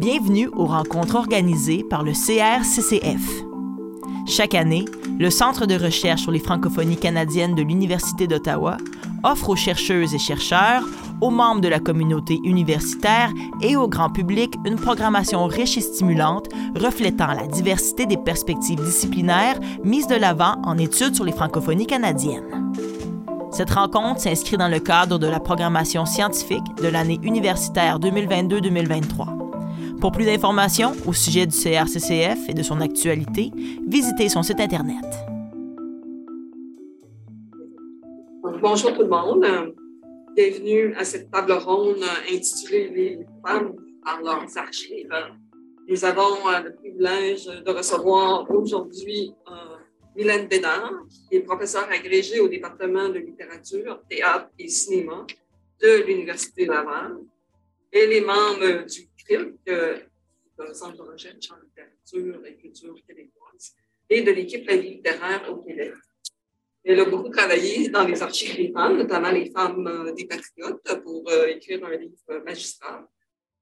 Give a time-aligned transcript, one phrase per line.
[0.00, 3.44] Bienvenue aux rencontres organisées par le CRCCF.
[4.26, 4.86] Chaque année,
[5.18, 8.78] le Centre de recherche sur les francophonies canadiennes de l'Université d'Ottawa
[9.24, 10.84] offre aux chercheuses et chercheurs,
[11.20, 16.48] aux membres de la communauté universitaire et au grand public une programmation riche et stimulante
[16.76, 22.72] reflétant la diversité des perspectives disciplinaires mises de l'avant en études sur les francophonies canadiennes.
[23.52, 29.39] Cette rencontre s'inscrit dans le cadre de la programmation scientifique de l'année universitaire 2022-2023.
[30.00, 33.50] Pour plus d'informations au sujet du CRCCF et de son actualité,
[33.86, 35.04] visitez son site Internet.
[38.62, 39.74] Bonjour tout le monde.
[40.34, 45.12] Bienvenue à cette table ronde intitulée Les femmes par leurs archives.
[45.86, 49.76] Nous avons euh, le privilège de recevoir aujourd'hui euh,
[50.16, 50.92] Mylène Bédard,
[51.28, 55.26] qui est professeure agrégée au département de littérature, théâtre et cinéma
[55.82, 57.18] de l'Université Laval.
[57.92, 60.08] Elle est membre du CRILC,
[60.58, 63.74] le Centre de recherche en littérature et culture québécoise,
[64.08, 65.94] et de l'équipe La vie littéraire au Québec.
[66.84, 71.02] Elle a beaucoup travaillé dans les archives des femmes, notamment les femmes euh, des patriotes,
[71.02, 73.06] pour euh, écrire un livre magistral,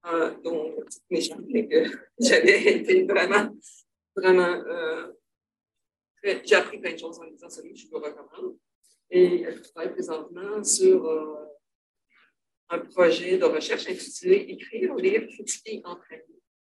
[0.05, 0.75] euh, dont
[1.09, 1.83] que
[2.19, 3.49] j'avais été vraiment,
[4.15, 4.63] vraiment.
[6.23, 8.57] j'ai appris plein de choses en lisant ce livre, je vous recommande.
[9.11, 11.48] Et elle travaille présentement sur
[12.69, 16.23] un projet de recherche intitulé Écrire, lire, critiquer, entraîner.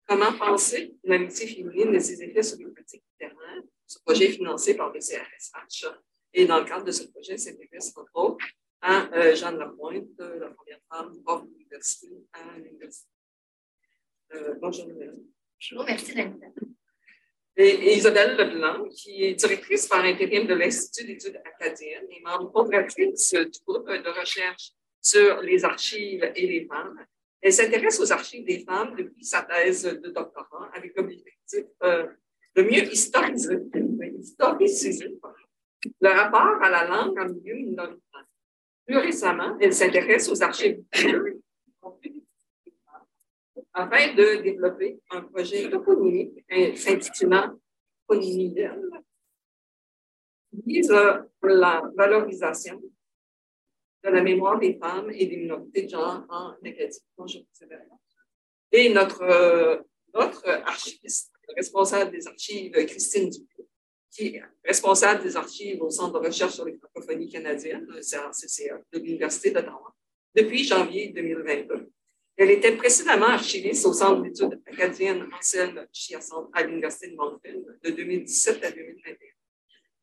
[0.07, 3.63] Comment penser l'amitié féminine et ses effets sur les pratiques littéraires?
[3.87, 5.87] Ce projet est financé par le CRSH.
[6.35, 8.47] Et dans le cadre de ce projet, s'intéresse entre autres
[8.83, 13.09] à euh, Jeanne Lapointe, la première femme prof l'université à l'université.
[14.35, 16.69] Euh, bonjour, Bonjour, merci l'invitation.
[17.57, 23.33] Et, Isabelle Leblanc, qui est directrice par intérim de l'Institut d'études acadiennes et membre fondatrice
[23.33, 24.73] du groupe de recherche
[25.07, 26.99] sur les archives et les femmes.
[27.41, 32.07] Elle s'intéresse aux archives des femmes depuis sa thèse de doctorat avec l'objectif euh,
[32.57, 33.59] de mieux historiser,
[36.01, 38.27] le rapport à la langue en milieu minoritaire.
[38.85, 40.83] Plus récemment, elle s'intéresse aux archives
[43.75, 46.45] afin de développer un projet toponymique
[46.77, 47.61] s'intitulant
[48.07, 48.55] Ponymie
[50.51, 50.91] qui vise
[51.43, 52.81] la valorisation
[54.07, 57.01] de la mémoire des femmes et des minorités de genre en Acadie.
[58.73, 59.79] Et notre, euh,
[60.65, 63.65] archiviste, responsable des archives, Christine Dupuis,
[64.11, 68.81] qui est responsable des archives au Centre de recherche sur les francophonies canadiennes, le CRCCA,
[68.93, 69.95] de l'Université d'Ottawa,
[70.35, 71.91] depuis janvier 2022.
[72.37, 77.91] Elle était précédemment archiviste au Centre d'études acadiennes Anselme Chiasson à l'Université de Moncton de
[77.91, 79.36] 2017 à 2021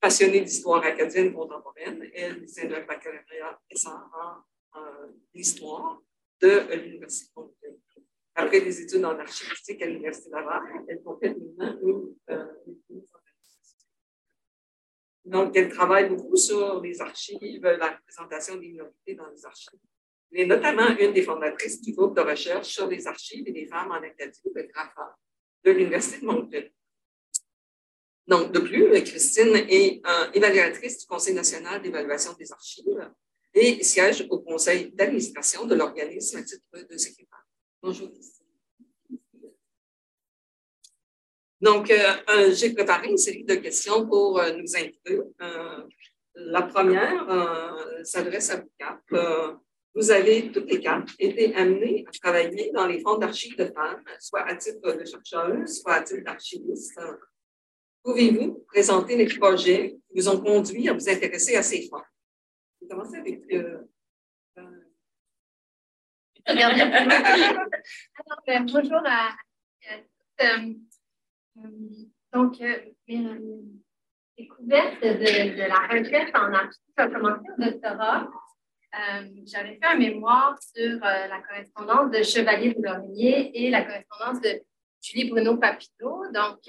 [0.04, 2.04] passionnée d'histoire acadienne contemporaine.
[2.14, 4.86] Elle vient un baccalauréat en, en
[5.34, 6.02] histoire
[6.42, 7.78] de l'Université de Montréal.
[8.36, 12.46] Après des études en archivistique à l'Université Laval, elle complète maintenant une, euh,
[15.24, 19.80] donc, elle travaille beaucoup sur les archives, la représentation des minorités dans les archives.
[20.34, 23.68] Elle est notamment une des fondatrices du groupe de recherche sur les archives et les
[23.68, 25.16] femmes en Acadie, le GRAFA,
[25.64, 26.70] de l'Université de Montréal.
[28.28, 33.12] Donc, de plus, Christine est euh, évaluatrice du Conseil national d'évaluation des archives
[33.54, 37.46] et siège au conseil d'administration de l'organisme à titre de secrétaire.
[37.82, 38.10] Bonjour.
[41.60, 45.20] Donc, euh, euh, j'ai préparé une série de questions pour nous inviter.
[46.36, 47.28] la première
[48.04, 49.60] s'adresse à vous quatre.
[49.94, 54.04] vous avez toutes les quatre été amenés à travailler dans les fonds d'archives de femmes,
[54.20, 57.00] soit à titre de chercheuse, soit à titre d'archiviste
[58.04, 62.04] Pouvez-vous présenter les projets qui vous ont conduit à vous intéresser à ces fonds?
[62.82, 63.42] Je vais commencer avec.
[63.54, 63.90] Euh,
[64.58, 64.84] euh...
[66.46, 67.68] Alors,
[68.46, 69.30] ben, bonjour à,
[70.42, 70.74] euh,
[72.34, 72.78] donc, euh,
[73.08, 73.26] mes
[74.38, 78.30] découvertes de, de, la recherche en archives ont commencé au doctorat.
[79.46, 84.62] J'avais fait un mémoire sur la correspondance de Chevalier de Laurier et la correspondance de
[85.02, 86.30] Julie Bruno Papineau.
[86.34, 86.60] Donc,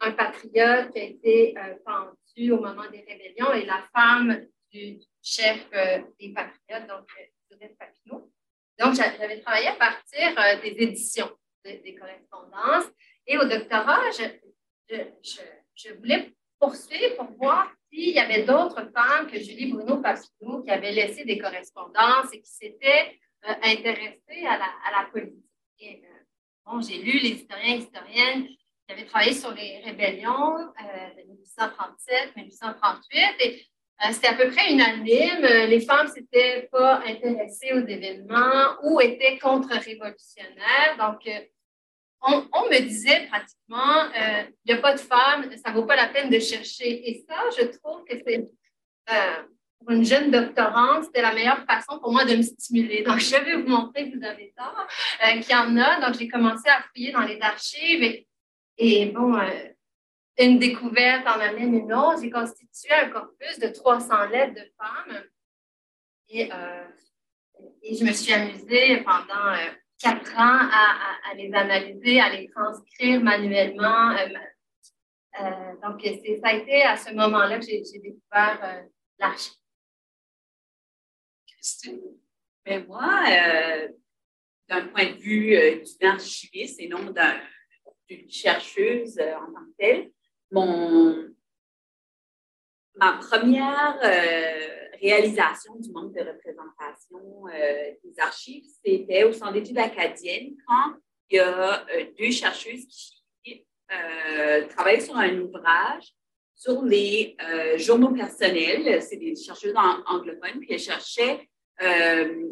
[0.00, 4.98] un patriote qui a été euh, pendu au moment des rébellions et la femme du
[5.22, 8.30] chef euh, des patriotes, donc euh, Joseph Papineau.
[8.78, 11.30] Donc, j'avais travaillé à partir des éditions
[11.64, 12.90] des correspondances.
[13.24, 14.98] Et au doctorat, je,
[15.76, 20.70] je, voulais poursuivre pour voir s'il y avait d'autres femmes que Julie Bruno Papineau qui
[20.70, 23.16] avaient laissé des correspondances et qui s'étaient
[23.62, 26.04] intéressées à la, à la politique.
[26.66, 28.48] bon, j'ai lu les historiens et historiennes
[28.88, 33.66] j'avais travaillé sur les rébellions euh, de 1837, 1838, et
[34.02, 35.42] euh, c'était à peu près unanime.
[35.68, 40.96] Les femmes s'étaient pas intéressées aux événements ou étaient contre-révolutionnaires.
[40.98, 41.40] Donc, euh,
[42.22, 46.08] on, me disait pratiquement, il n'y a pas de femmes, ça ne vaut pas la
[46.08, 47.10] peine de chercher.
[47.10, 48.48] Et ça, je trouve que c'est
[49.84, 53.02] pour une jeune doctorante, c'était la meilleure façon pour moi de me stimuler.
[53.02, 54.86] Donc, je vais vous montrer, vous avez tort,
[55.24, 56.00] euh, qu'il y en a.
[56.00, 58.26] Donc, j'ai commencé à fouiller dans les archives et,
[59.12, 59.68] bon, euh,
[60.38, 62.20] une découverte en amène une autre.
[62.22, 65.24] J'ai constitué un corpus de 300 lettres de femmes
[66.28, 66.84] et, euh,
[67.82, 69.54] et je me suis amusée pendant
[70.00, 74.14] quatre ans à, les analyser, à les transcrire manuellement.
[75.82, 78.84] donc, ça a été à ce moment-là que j'ai découvert
[79.18, 79.54] l'archive.
[82.66, 83.88] Mais moi, euh,
[84.68, 87.12] d'un point de vue euh, d'une archiviste et non
[88.08, 90.10] d'une chercheuse euh, en tant que telle,
[90.50, 91.28] mon,
[92.96, 93.98] ma première
[95.00, 97.44] réalisation du manque de représentation
[98.04, 100.94] des archives, c'était au Centre d'études acadiennes quand
[101.28, 101.84] il y a
[102.16, 102.86] deux chercheuses
[103.42, 103.66] qui
[104.68, 106.14] travaillent sur un ouvrage
[106.54, 107.36] sur les
[107.78, 109.02] journaux personnels.
[109.02, 109.74] C'est des chercheuses
[110.06, 111.48] anglophones, puis elles cherchaient
[111.82, 112.50] euh,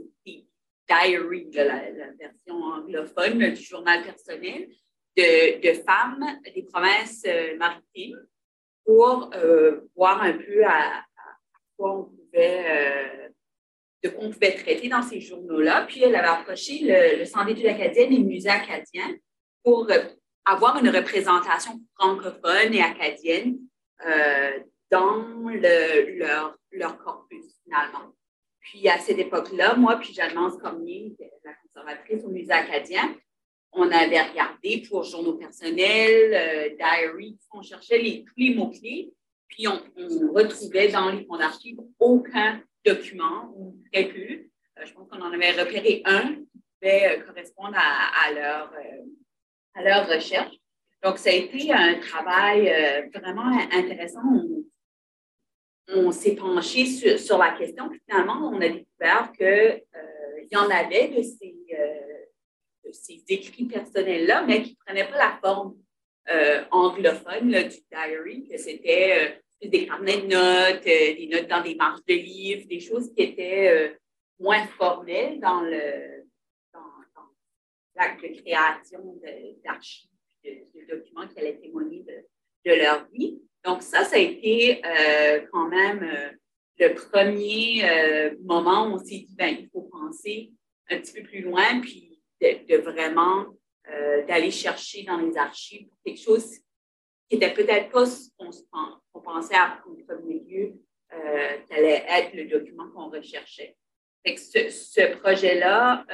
[0.89, 4.69] diary, la, version anglophone du journal personnel,
[5.17, 8.19] de, femmes des provinces euh, maritimes
[8.85, 11.05] pour euh, voir un peu à,
[11.77, 13.29] quoi on pouvait, euh,
[14.03, 15.87] de pouvait traiter dans ces journaux-là.
[15.87, 19.15] Puis elle avait approché le, Centre d'études acadiennes et le Musée acadien
[19.63, 19.89] pour
[20.45, 23.59] avoir une représentation francophone et acadienne
[24.91, 28.13] dans leur, leur corpus, finalement.
[28.61, 33.15] Puis à cette époque-là, moi puis Jeanne-Mance Cormier, la conservatrice au musée acadien,
[33.73, 39.13] on avait regardé pour journaux personnels, euh, diary, on cherchait les, tous les mots-clés,
[39.49, 39.81] puis on,
[40.33, 44.19] retrouvait dans les fonds d'archives aucun document ou très peu.
[44.19, 48.73] Euh, je pense qu'on en avait repéré un qui pouvait euh, correspondre à, leur,
[49.75, 50.55] à leur recherche.
[51.03, 52.73] Donc, ça a été un travail
[53.13, 54.23] vraiment intéressant
[55.89, 56.87] on s'est penché
[57.17, 62.02] sur, la question, finalement, on a découvert qu'il euh, y en avait de ces, euh,
[62.93, 65.77] ces écrits personnels-là, mais qui ne prenaient pas la forme
[66.31, 72.05] euh, anglophone du diary, que c'était des carnets de notes, des notes dans des marges
[72.07, 73.97] de livres, des choses qui étaient
[74.39, 76.25] moins formelles dans le
[76.73, 76.81] dans,
[77.97, 79.21] l'acte de création
[79.65, 80.11] d'archives,
[80.45, 82.05] de, documents qui allaient témoigner
[82.65, 83.41] de leur vie.
[83.65, 86.31] Donc, ça, ça a été euh, quand même euh,
[86.79, 90.51] le premier euh, moment où on s'est dit, ben, il faut penser
[90.91, 92.12] un petit peu plus loin, puis
[92.43, 93.47] de, vraiment
[94.29, 96.59] d'aller chercher dans les archives quelque chose
[97.29, 98.29] qui n'était peut-être pas ce
[99.11, 100.75] qu'on pensait à, en premier lieu,
[101.11, 103.77] qui allait être le document qu'on recherchait.
[104.25, 106.05] ce, ce projet-là,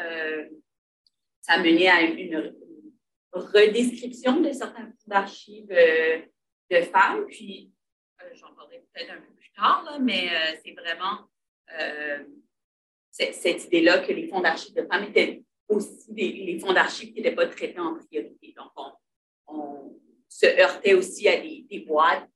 [1.40, 2.54] ça a mené à une,
[3.32, 5.68] redescription de certains archives
[6.70, 7.26] de femmes.
[7.26, 7.70] Puis,
[8.22, 11.28] euh, j'en parlerai peut-être un peu plus tard, mais euh, c'est vraiment
[11.78, 12.24] euh,
[13.10, 17.20] cette idée-là que les fonds d'archives de femmes étaient aussi des, les fonds d'archives qui
[17.20, 18.54] n'étaient pas traités en priorité.
[18.56, 18.70] Donc,
[19.46, 19.94] on,
[20.30, 22.28] se heurtait aussi à des, boîtes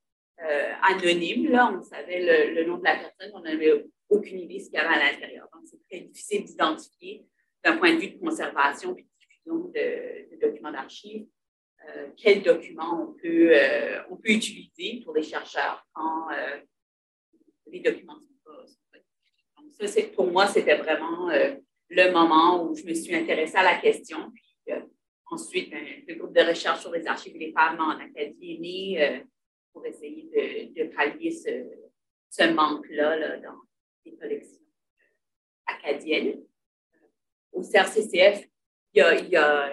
[0.83, 1.51] anonymes.
[1.51, 1.73] Là.
[1.73, 4.79] On savait le, nom de la personne, on n'avait aucune idée de ce qu'il y
[4.79, 5.49] avait à l'intérieur.
[5.53, 7.27] Donc, c'est très difficile d'identifier
[7.63, 11.27] d'un point de vue de conservation et de diffusion de documents d'archives
[11.89, 16.61] euh, quels documents on peut, euh, on peut utiliser pour les chercheurs quand euh,
[17.67, 21.31] les documents sont pas, sont Donc, ça, pour moi, c'était vraiment
[21.95, 24.31] le moment où je me suis intéressée à la question.
[24.33, 24.75] Puis,
[25.31, 29.25] ensuite, ben, le groupe de recherche sur les archives des femmes en Acadie est né
[29.73, 33.57] pour essayer de, pallier ce, manque-là là, dans
[34.05, 34.61] les collections
[35.67, 36.43] acadiennes.
[37.53, 38.47] Au CRCCF,
[38.95, 39.73] il y a,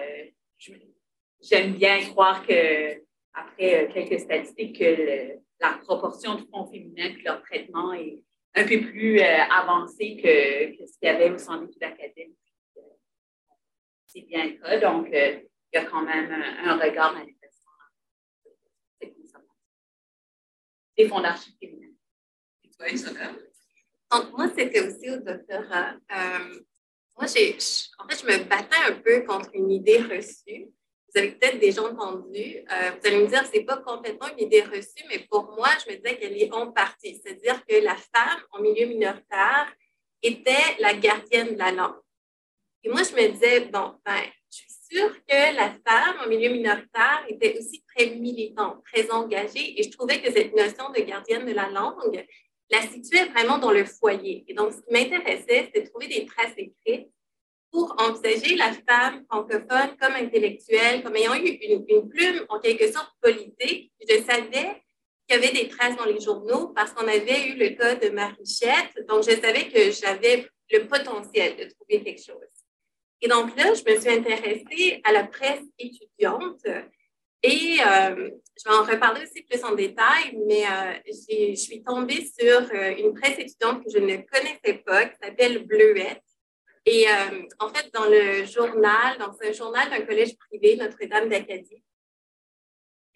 [1.40, 7.22] j'aime bien croire que après euh, quelques statistiques, que la proportion de fonds féminins et
[7.22, 8.22] leur traitement est
[8.54, 12.36] un peu plus euh, avancé que, ce qu'il y avait au centre d'études académiques.
[14.06, 14.78] C'est bien le cas.
[14.80, 15.40] Donc, euh,
[15.72, 17.36] il y a quand même un, regard intéressant
[20.96, 21.94] des fonds d'archives féminins.
[22.64, 22.86] Et toi?
[24.10, 25.94] Donc, moi, c'était aussi au doctorat.
[27.16, 27.56] moi, j'ai,
[27.98, 30.68] en fait, je me battais un peu contre une idée reçue
[31.12, 32.64] vous avez peut-être déjà entendu.
[32.70, 35.52] Euh, vous allez me dire que ce n'est pas complètement une idée reçue, mais pour
[35.56, 37.20] moi, je me disais qu'elle est en partie.
[37.22, 39.74] C'est-à-dire que la femme en milieu minoritaire
[40.22, 42.00] était la gardienne de la langue.
[42.84, 46.50] Et moi, je me disais, bon, ben, je suis sûre que la femme en milieu
[46.50, 51.46] minoritaire était aussi très militante, très engagée, et je trouvais que cette notion de gardienne
[51.46, 52.24] de la langue
[52.70, 54.44] la situait vraiment dans le foyer.
[54.46, 57.10] Et donc, ce qui m'intéressait, c'était de trouver des traces écrites
[57.70, 63.12] pour envisager la femme francophone comme intellectuelle, comme ayant eu une, plume en quelque sorte
[63.20, 63.92] politique.
[64.08, 64.82] Je savais
[65.26, 68.08] qu'il y avait des traces dans les journaux parce qu'on avait eu le cas de
[68.10, 72.48] Marichette, donc je savais que j'avais le potentiel de trouver quelque chose.
[73.22, 76.64] Et donc là, je me suis intéressée à la presse étudiante
[77.42, 82.26] et euh, je vais en reparler aussi plus en détail, mais euh, je suis tombée
[82.26, 86.22] sur euh, une presse étudiante que je ne connaissais pas, qui s'appelle Bleuette.
[86.86, 87.06] Et
[87.58, 91.82] en fait, dans le journal, dans un journal d'un collège privé, Notre-Dame d'Acadie,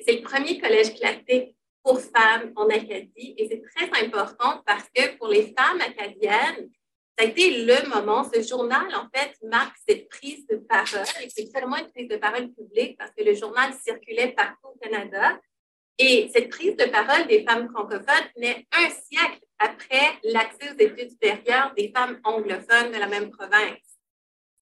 [0.00, 5.16] c'est le premier collège classique pour femmes en Acadie et c'est très important parce que
[5.18, 6.70] pour les femmes acadiennes,
[7.16, 8.28] ça a été le moment.
[8.28, 11.06] Ce journal, en fait, marque cette prise de parole.
[11.22, 14.78] Et c'est seulement une prise de parole publique parce que le journal circulait partout au
[14.78, 15.38] Canada.
[15.98, 21.10] Et cette prise de parole des femmes francophones naît un siècle après l'accès aux études
[21.10, 23.98] supérieures des femmes anglophones de la même province.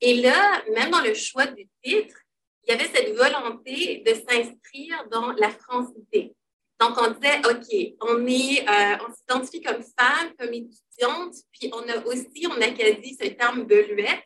[0.00, 2.16] Et là, même dans le choix du titre,
[2.64, 6.34] il y avait cette volonté de s'inscrire dans la francité.
[6.80, 12.04] Donc, on disait, OK, on euh, on s'identifie comme femme, comme étudiante, puis on a
[12.06, 14.24] aussi en Acadie ce terme beluette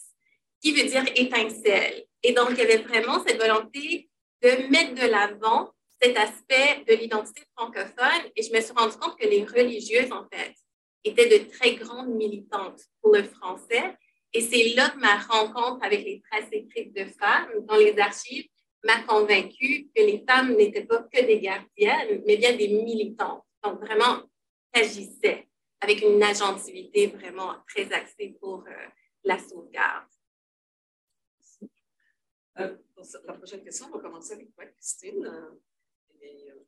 [0.62, 2.04] qui veut dire étincelle.
[2.22, 4.08] Et donc, il y avait vraiment cette volonté
[4.42, 8.30] de mettre de l'avant cet aspect de l'identité francophone.
[8.34, 10.54] Et je me suis rendu compte que les religieuses, en fait,
[11.04, 13.96] étaient de très grandes militantes pour le français.
[14.32, 18.48] Et c'est là que ma rencontre avec les traces écrites de femmes dans les archives
[18.84, 23.42] m'a convaincue que les femmes n'étaient pas que des gardiennes, mais bien des militantes.
[23.64, 24.22] Donc, vraiment,
[24.72, 25.48] agissaient
[25.80, 28.86] avec une agentivité vraiment très axée pour euh,
[29.24, 30.06] la sauvegarde.
[32.58, 32.76] Euh,
[33.26, 35.28] la prochaine question, on va commencer avec toi, Christine.
[36.26, 36.64] Euh,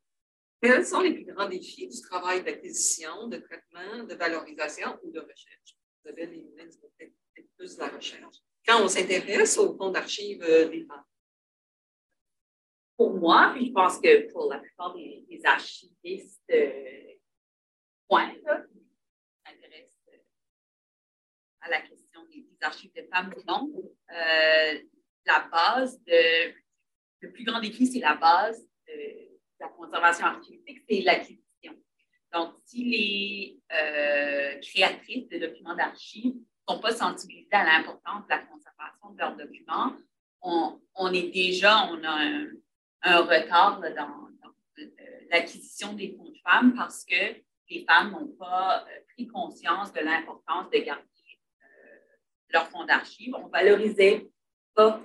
[0.60, 5.20] quels sont les plus grands défis du travail d'acquisition, de traitement, de valorisation ou de
[5.20, 5.76] recherche?
[6.02, 7.12] Vous avez les peut-être
[7.56, 8.36] plus de la recherche.
[8.66, 11.04] Quand on s'intéresse au fond d'archives des femmes
[12.98, 17.14] pour moi, puis je pense que pour la plupart des, archivistes euh,
[18.08, 18.40] point, qui
[19.46, 20.18] s'intéressent euh,
[21.60, 23.72] à la question des, archives de femmes ou non,
[24.10, 24.80] euh,
[25.24, 26.52] la base de.
[27.20, 29.27] Le plus grand défi, c'est la base de,
[29.60, 31.72] la conservation archivistique, c'est l'acquisition.
[32.32, 38.30] Donc, si les euh, créatrices de documents d'archives ne sont pas sensibilisées à l'importance de
[38.30, 39.92] la conservation de leurs documents,
[40.42, 42.46] on, on est déjà, on a
[43.02, 44.28] un, retard dans,
[44.78, 44.84] euh,
[45.30, 47.36] l'acquisition des fonds de femmes parce que
[47.70, 51.04] les femmes n'ont pas euh, pris conscience de l'importance de garder
[52.50, 53.34] leurs fonds d'archives.
[53.34, 54.30] On valorisait
[54.74, 55.02] pas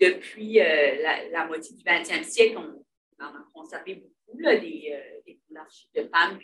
[0.00, 2.84] depuis la, moitié du 20e siècle, on,
[3.24, 6.38] en a conservé beaucoup des, fonds d'archives de femmes.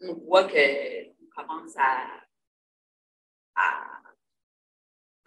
[0.00, 2.20] on voit qu'on commence à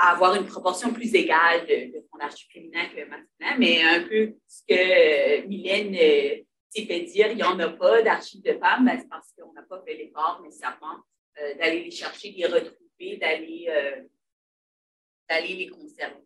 [0.10, 4.62] avoir une proportion plus égale de, fonds d'archives féminins que masculins, mais un peu ce
[4.68, 8.86] que euh, Mylène euh, s'est fait dire, il n'y en a pas d'archives de femmes,
[8.86, 10.98] ben, c'est parce qu'on n'a pas fait l'effort nécessairement
[11.40, 13.68] euh, d'aller les chercher, les retrouver, d'aller
[15.30, 16.20] d'aller les conserver.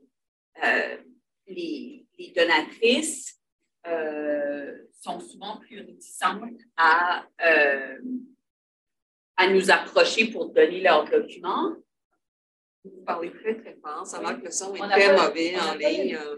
[1.49, 3.36] Les, les, donatrices
[4.91, 6.43] sont souvent plus réticentes
[6.75, 7.25] à,
[9.37, 11.75] à nous approcher pour donner leurs documents
[12.95, 14.05] vous parlez très, très fort.
[14.05, 16.15] Ça marque que le son est très mauvais en ligne.
[16.15, 16.35] Euh.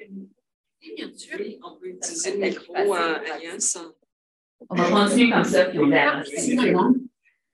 [0.95, 1.37] Bien sûr.
[1.63, 3.77] On peut utiliser le micro à Alliance.
[4.69, 6.21] On va continuer comme ça, puis on verra.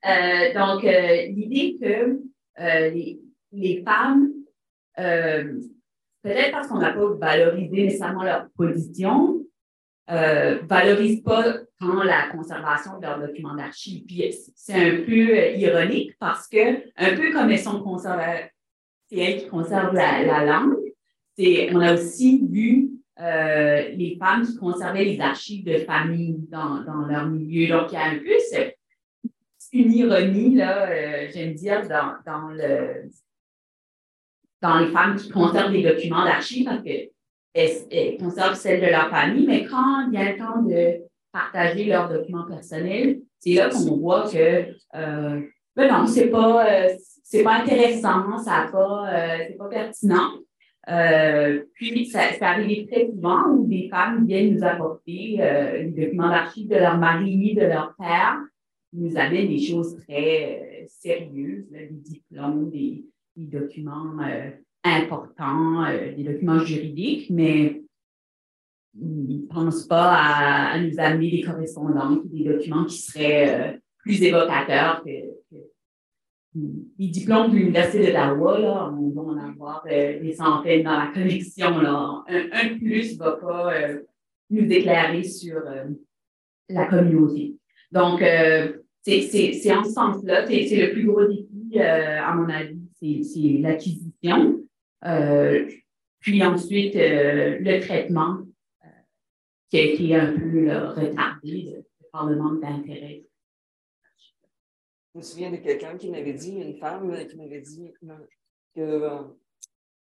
[0.04, 2.20] Euh, donc, euh, l'idée que
[2.58, 3.20] les,
[3.52, 4.32] les, femmes,
[4.96, 9.35] peut-être parce qu'on n'a pas valorisé nécessairement leur position,
[10.10, 14.04] euh, valorisent pas tant la conservation de leurs documents d'archives.
[14.06, 18.50] Puis c'est un peu ironique parce que, un peu comme elles sont conservées
[19.08, 20.76] c'est elle qui conserve la, langue.
[21.38, 27.26] On a aussi vu euh, les femmes qui conservaient les archives de famille dans, leur
[27.26, 27.68] milieu.
[27.68, 28.36] Donc, il y a un peu
[29.72, 33.10] une ironie, là, euh, j'aime dire, dans, dans, le,
[34.62, 36.82] dans les femmes qui conservent des documents d'archives parce
[38.18, 42.08] conservent celles de leur famille, mais quand il y a le temps de partager leurs
[42.08, 45.40] documents personnels, c'est là qu'on voit que euh,
[45.76, 46.66] ben non, c'est pas,
[47.22, 50.30] c'est pas intéressant, ça pas, euh, c'est pas pertinent.
[50.88, 55.90] Euh, puis, ça, ça arrive très souvent où des femmes viennent nous apporter euh, les
[55.90, 58.38] documents d'archives de leur mari, de leur père.
[58.92, 63.04] Ils nous amènent des choses très euh, sérieuses, des diplômes, des,
[63.36, 64.14] des documents
[64.86, 65.84] importants,
[66.16, 67.82] des documents juridiques, mais
[68.98, 75.02] ils ne pensent pas à, nous amener des correspondances des documents qui seraient plus évocateurs
[75.04, 75.10] que
[76.98, 81.80] les diplômes de l'Université d'Ottawa, on va en avoir des centaines dans la collection.
[81.80, 82.24] Là.
[82.28, 83.72] Un, de plus ne va pas
[84.48, 85.60] nous déclarer sur
[86.70, 87.56] la communauté.
[87.92, 88.20] Donc,
[89.02, 94.65] c'est en ce sens-là, c'est le plus gros défi, à mon avis, c'est l'acquisition.
[96.20, 98.38] Puis ensuite, le traitement
[99.70, 101.76] qui a été un peu retardé
[102.12, 103.24] par le manque d'intérêt.
[105.12, 107.90] Je me souviens de quelqu'un qui m'avait dit, une femme qui m'avait dit
[108.74, 109.22] que euh,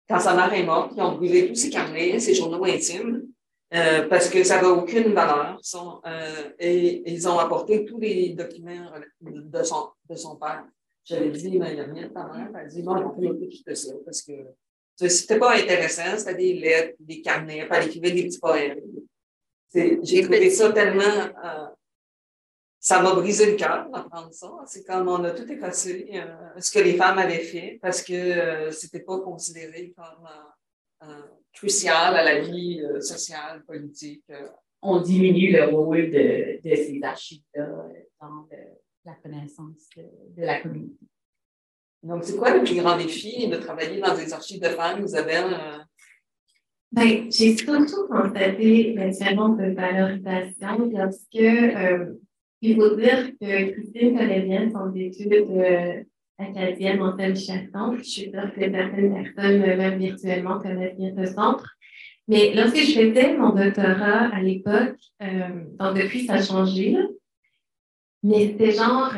[0.09, 3.23] quand sa mère est morte, ils ont brûlé tous ses carnets, ses journaux intimes,
[3.73, 5.59] euh, parce que ça n'avait aucune valeur.
[6.07, 10.65] Euh, et, ils ont apporté tous les documents de son, de son père.
[11.05, 12.49] J'avais dit, mais il n'y a rien de ta mère.
[12.51, 14.33] Elle a dit, non, on peut tout ça, parce que
[14.97, 18.81] c'était pas intéressant, c'était des lettres, des carnets, elle écrivait des petits poèmes.
[19.75, 21.03] J'ai trouvé ça tellement.
[21.03, 21.67] Euh,
[22.79, 24.51] ça m'a brisé le cœur d'apprendre ça.
[24.67, 28.13] C'est comme on a tout effacé euh, ce que les femmes avaient fait parce que
[28.13, 30.29] euh, c'était pas considéré comme
[31.53, 34.25] crucial à la vie sociale, politique.
[34.81, 37.69] On diminue le rôle de, de ces archives-là
[38.21, 38.49] dans
[39.05, 41.07] la connaissance de, la communauté.
[42.05, 45.57] Donc, c'est quoi le plus grand défi de travailler dans des archives de femmes, Isabelle?
[46.93, 52.13] Ben, j'ai surtout constaté la différence de valorisation lorsque euh,
[52.61, 56.03] il faut dire que Christine connaît bien son étude euh,
[56.39, 57.97] acadienne en thème chassant.
[57.97, 61.75] Je suis sûre que certaines personnes, euh, même virtuellement, connaissent bien ce centre.
[62.29, 67.07] Mais lorsque je faisais mon doctorat à l'époque, donc depuis, ça a changé, là.
[68.23, 69.13] mais c'était genre,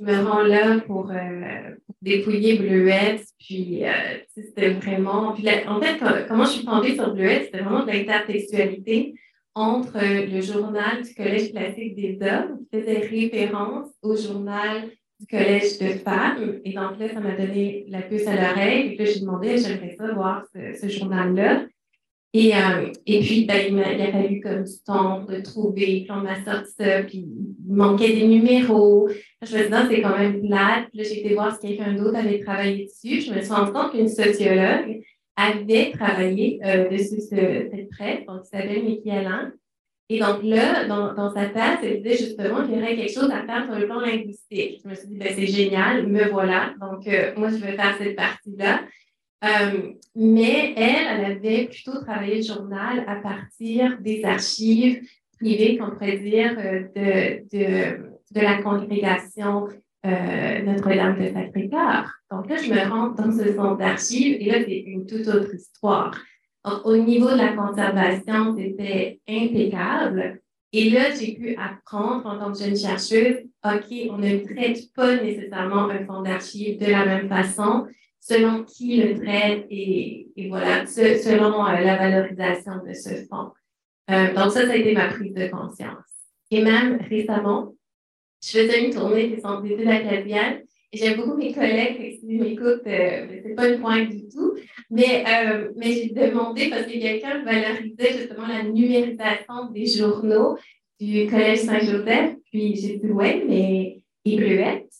[0.00, 3.24] me rends là pour, euh, dépouiller Bleuette.
[3.38, 3.90] Puis, euh,
[4.34, 5.32] c'était vraiment.
[5.32, 9.14] Puis en fait, comment je suis tombée sur Bleuette, c'était vraiment de l'intertextualité
[9.54, 15.26] entre euh, le journal du Collège classique des hommes, qui faisait référence au journal du
[15.26, 16.60] Collège de femmes.
[16.64, 18.90] Et donc là, ça m'a donné la puce à l'oreille.
[18.90, 21.66] Puis là, j'ai demandé, j'aimerais ça voir ce journal-là.
[22.34, 26.02] Et, euh, et puis, ben, il, a, il, a, fallu comme du temps de trouver,
[26.02, 29.08] puis on m'a sorti ça, puis il manquait des numéros.
[29.40, 30.88] Je me suis dit, c'est quand même plate.
[30.90, 33.22] Puis là, j'ai été voir si quelqu'un d'autre avait travaillé dessus.
[33.22, 35.00] Je me suis rendu compte qu'une sociologue
[35.36, 39.52] avait travaillé euh, dessus cette presse, donc qui s'appelle Mickey Alain.
[40.10, 43.30] Et donc là, dans, dans sa thèse, elle disait justement qu'il y aurait quelque chose
[43.30, 44.80] à faire sur le plan linguistique.
[44.82, 46.74] Je me suis dit, ben, c'est génial, me voilà.
[46.80, 48.80] Donc, euh, moi, je vais faire cette partie-là.
[49.44, 55.00] Euh, mais elle, elle avait plutôt travaillé le journal à partir des archives
[55.38, 57.98] privées, qu'on pourrait dire, euh, de,
[58.32, 59.68] de, la congrégation
[60.04, 62.10] euh, Notre-Dame de Sacré-Cœur.
[62.32, 65.54] Donc là, je me rends dans ce centre d'archives et là, c'est une toute autre
[65.54, 66.18] histoire.
[66.64, 70.40] Donc, au niveau de la conservation, c'était impeccable.
[70.72, 75.16] Et là, j'ai pu apprendre en tant que jeune chercheuse, OK, on ne traite pas
[75.16, 77.86] nécessairement un fonds d'archives de la même façon
[78.20, 83.52] selon qui le traite et, et voilà, selon euh, la valorisation de ce fonds.
[84.10, 86.04] Euh, donc ça, ça a été ma prise de conscience.
[86.50, 87.74] Et même récemment,
[88.42, 92.86] je faisais une tournée des centres d'études acadiennes et j'aime beaucoup mes collègues qui m'écoutent,
[92.86, 94.54] euh, c'est pas une pointe du tout,
[94.90, 100.56] mais, euh, mais j'ai demandé parce que quelqu'un valorisait justement la numérisation des journaux
[100.98, 104.90] du Collège Saint-Joseph, puis j'ai dit ouais, mais et Bleuette.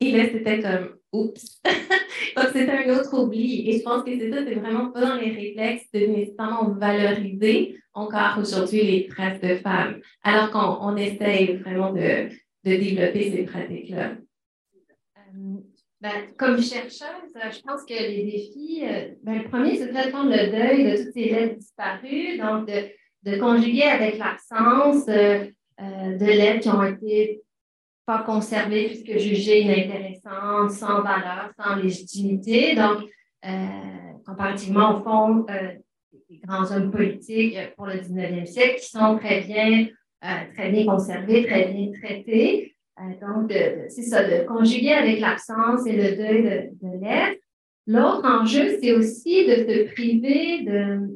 [0.00, 0.95] Et là, c'était comme
[2.36, 3.68] Donc, c'est un autre oubli.
[3.70, 7.76] Et je pense que c'est ça, c'est vraiment pas dans les réflexes de nécessairement valoriser
[7.94, 12.28] encore aujourd'hui les traces de femmes, alors qu'on on essaye vraiment de,
[12.64, 14.12] de développer ces pratiques-là.
[16.00, 20.30] Ben, comme chercheuse, je pense que les défis, euh, ben, le premier, c'est de prendre
[20.30, 22.90] le deuil de toutes ces lettres disparues, donc de,
[23.22, 25.46] de conjuguer avec l'absence euh,
[25.78, 27.42] de lettres qui ont été
[28.06, 32.76] pas conservées puisque jugées inintéressantes, sans valeur, sans légitimité.
[32.76, 33.02] Donc,
[33.44, 33.48] euh,
[34.24, 35.72] comparativement au fond euh,
[36.30, 39.88] des grands hommes politiques pour le 19e siècle qui sont très bien,
[40.24, 42.74] euh, très bien conservés, très bien traités.
[43.20, 43.52] donc,
[43.88, 47.40] c'est ça, de conjuguer avec l'absence et le deuil de, de l'être.
[47.88, 51.15] L'autre enjeu, c'est aussi de se priver de,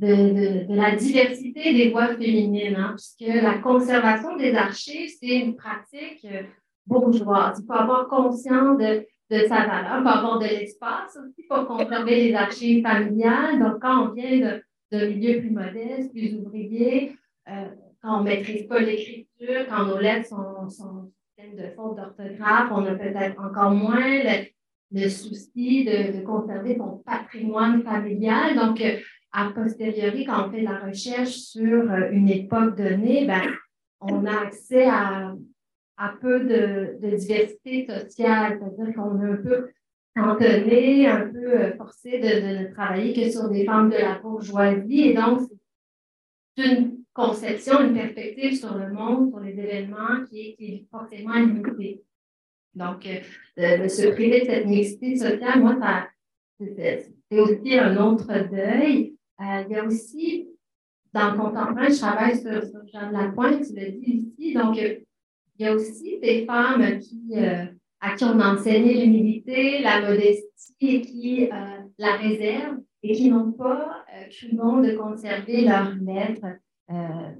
[0.00, 5.56] de, de, la diversité des voix féminines, hein, puisque la conservation des archives, c'est une
[5.56, 6.42] pratique euh,
[6.86, 7.60] bourgeoise.
[7.60, 11.66] Il faut avoir conscience de, de sa valeur, il faut avoir de l'espace aussi pour
[11.66, 13.58] conserver les archives familiales.
[13.58, 14.60] Donc, quand on vient
[14.92, 17.16] de, milieux plus modestes, plus ouvriers,
[17.48, 17.68] euh,
[18.00, 22.70] quand on ne maîtrise pas l'écriture, quand nos lettres sont, sont pleines de fautes d'orthographe,
[22.70, 24.46] on a peut-être encore moins le,
[24.92, 28.54] le souci de, de, conserver son patrimoine familial.
[28.54, 28.98] Donc, euh,
[29.32, 33.42] a posteriori, quand on fait de la recherche sur euh, une époque donnée, ben,
[34.00, 35.34] on a accès à,
[35.96, 39.68] à peu de, diversité sociale, c'est-à-dire qu'on est un peu
[40.14, 45.08] cantonné, un peu euh, forcé de, ne travailler que sur des femmes de la bourgeoisie.
[45.08, 45.40] Et donc,
[46.56, 52.02] c'est une conception, une perspective sur le monde, sur les événements qui est, forcément limitée.
[52.74, 53.06] Donc,
[53.56, 55.76] de, se priver de cette mixité sociale, moi,
[56.60, 59.17] c'est aussi un autre deuil.
[59.40, 60.48] Euh, il y a aussi,
[61.12, 64.76] dans le contemporain, je travaille sur, sur Jean tu l'as dit ici, donc
[65.58, 67.64] il y a aussi des femmes qui, euh,
[68.00, 73.30] à qui on a enseigné l'humilité, la modestie et qui euh, la réservent et qui
[73.30, 76.46] n'ont pas euh, bon de conserver leur lettre.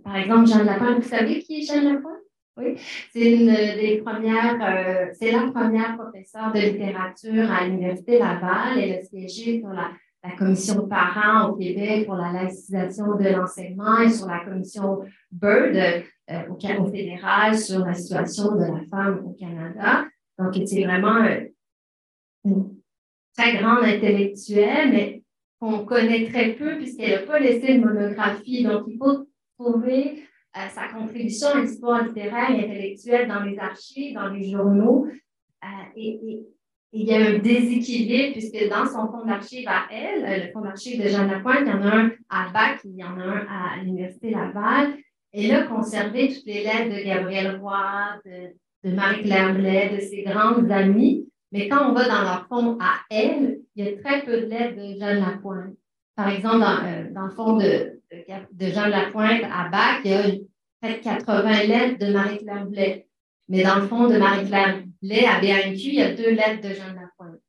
[0.02, 2.14] par exemple, Jeanne Lapointe, vous savez qui est Jeanne Lapointe?
[2.56, 2.74] Oui,
[3.12, 8.78] c'est une des premières, c'est la première professeure de littérature à l'Université Laval.
[8.78, 9.92] Elle a siégé sur la
[10.24, 15.00] la commission parents au Québec pour la laïcisation de l'enseignement et sur la commission
[15.30, 20.06] BIRD euh, au, au, fédéral sur la situation de la femme au Canada.
[20.38, 21.40] Donc, c'est vraiment euh,
[22.44, 22.76] une
[23.36, 25.22] très grande intellectuelle, mais
[25.60, 28.64] qu'on connaît très peu puisqu'elle n'a pas laissé de monographie.
[28.64, 29.28] Donc, il faut
[29.58, 30.24] trouver
[30.56, 35.06] euh, sa contribution à l'histoire littéraire et intellectuelle dans les archives, dans les journaux.
[35.96, 36.44] et,
[36.92, 40.62] il y a un déséquilibre puisque dans son fonds d'archives à elle, euh, le fonds
[40.62, 43.24] d'archives de Jeanne Lapointe, il y en a un à Bac, il y en a
[43.24, 44.96] un à l'Université Laval.
[45.32, 50.70] Elle a conservé toutes les lettres de Gabrielle Roy, de, Marie-Claire Blais, de ses grandes
[50.70, 51.28] amies.
[51.52, 54.46] Mais quand on va dans leur fonds à elle, il y a très peu de
[54.46, 55.74] lettres de Jeanne Lapointe.
[56.16, 60.22] Par exemple, dans, euh, le fond de, de, Jeanne Lapointe à Bac, il y a
[60.80, 63.07] près de 80 lettres de Marie-Claire Blais.
[63.48, 66.74] Mais dans le fond de Marie-Claire Blais, à BANQ, il y a deux lettres de
[66.74, 67.40] Jeanne Lapointe.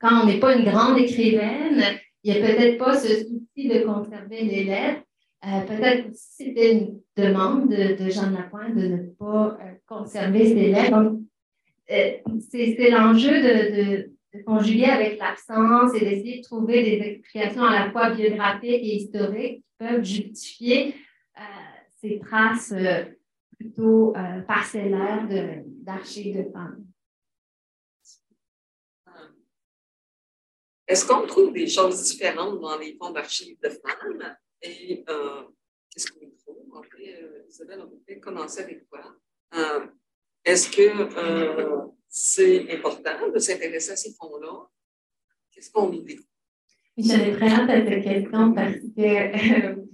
[0.00, 1.82] Quand on n'est pas une grande écrivaine,
[2.22, 5.02] il n'y a peut-être pas ce souci de conserver les lettres.
[5.44, 10.46] Euh, peut-être aussi c'était une demande de, de, Jeanne Lapointe de ne pas euh, conserver
[10.46, 10.90] ses lettres.
[10.90, 11.20] Donc,
[11.90, 12.12] euh,
[12.50, 17.90] c'est l'enjeu de, de, conjuguer avec l'absence et d'essayer de trouver des explications à la
[17.90, 20.94] fois biographiques et historiques qui peuvent justifier
[22.00, 22.72] ces traces
[23.58, 25.26] plutôt euh, parcellaire
[25.82, 26.86] d'archives de, femmes.
[30.86, 34.36] Est-ce qu'on trouve des choses différentes dans les fonds d'archives de femmes?
[34.62, 35.42] Et euh,
[35.90, 36.74] qu'est-ce qu'on trouve?
[36.74, 39.00] En fait, euh, Isabelle, on peut commencer avec toi.
[39.54, 39.86] Euh,
[40.44, 44.68] est-ce que c'est important de s'intéresser à ces fonds-là?
[45.50, 46.28] Qu'est-ce qu'on y découvre?
[46.96, 49.87] J'avais très hâte à cette question parce que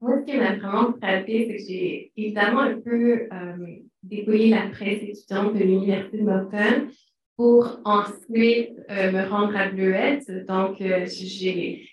[0.00, 5.02] moi, ce qui m'a vraiment frappé, c'est que j'ai évidemment un peu euh, la presse
[5.02, 6.88] étudiante de l'Université de Moncton
[7.36, 10.30] pour ensuite euh, me rendre à Bleuette.
[10.46, 11.86] Donc, euh, j'ai,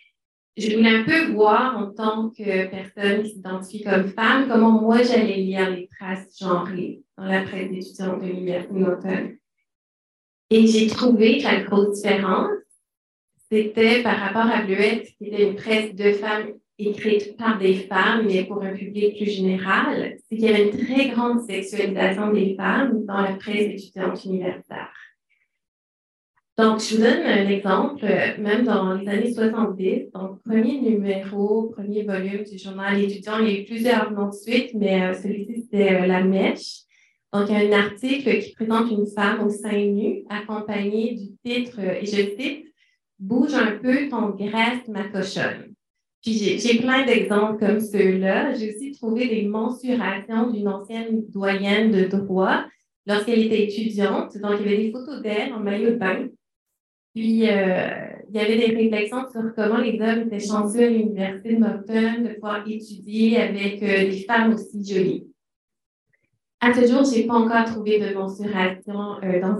[0.56, 5.04] je voulais un peu voir en tant que personne qui s'identifie comme femme, comment moi
[5.04, 9.32] j'allais lire les traces genrées dans la presse étudiante de l'Université de Moncton.
[10.50, 12.52] Et j'ai trouvé que la grosse différence,
[13.52, 18.26] c'était par rapport à Bleuette, qui était une presse de femmes écrite par des femmes,
[18.28, 22.56] mais pour un public plus général, c'est qu'il y avait une très grande sexualisation des
[22.56, 24.94] femmes dans la presse étudiante universitaire.
[26.58, 28.06] Donc, je vous donne un exemple,
[28.40, 33.56] même dans les années 70, donc premier numéro, premier volume du journal étudiant, il y
[33.56, 36.82] a eu plusieurs noms de suite, mais euh, celui-ci, c'était euh, La Mèche.
[37.32, 41.38] Donc, il y a un article qui présente une femme au sein nu, accompagnée du
[41.46, 42.66] titre, et je cite,
[43.20, 45.76] Bouge un peu ton graisse, ma cochonne
[46.24, 48.54] j'ai plein d'exemples comme ceux-là.
[48.54, 52.66] J'ai aussi trouvé des mensurations d'une ancienne doyenne de droit
[53.06, 54.38] lorsqu'elle était étudiante.
[54.38, 56.28] Donc, il y avait des photos d'elle en maillot de bain.
[57.16, 57.88] Puis, euh,
[58.30, 62.24] il y avait des réflexions sur comment les hommes étaient chanceux à l'Université de Moncton
[62.24, 65.28] de pouvoir étudier avec euh, des femmes aussi jolies.
[66.60, 69.58] À ce jour, je n'ai pas encore trouvé de mensuration euh, dans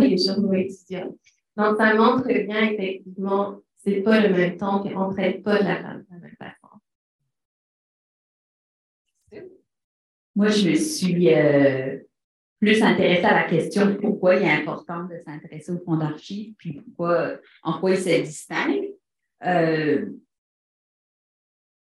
[0.00, 1.14] les journaux étudiants.
[1.56, 5.58] Donc, ça montre bien effectivement c'est pas le même temps, et on ne traite pas
[5.58, 6.68] de la de la même façon.
[10.34, 11.98] Moi, je me suis euh,
[12.58, 16.80] plus intéressée à la question pourquoi il est important de s'intéresser au fonds d'archives, puis
[16.80, 18.88] pourquoi, en quoi il se distingue.
[19.44, 20.06] Euh,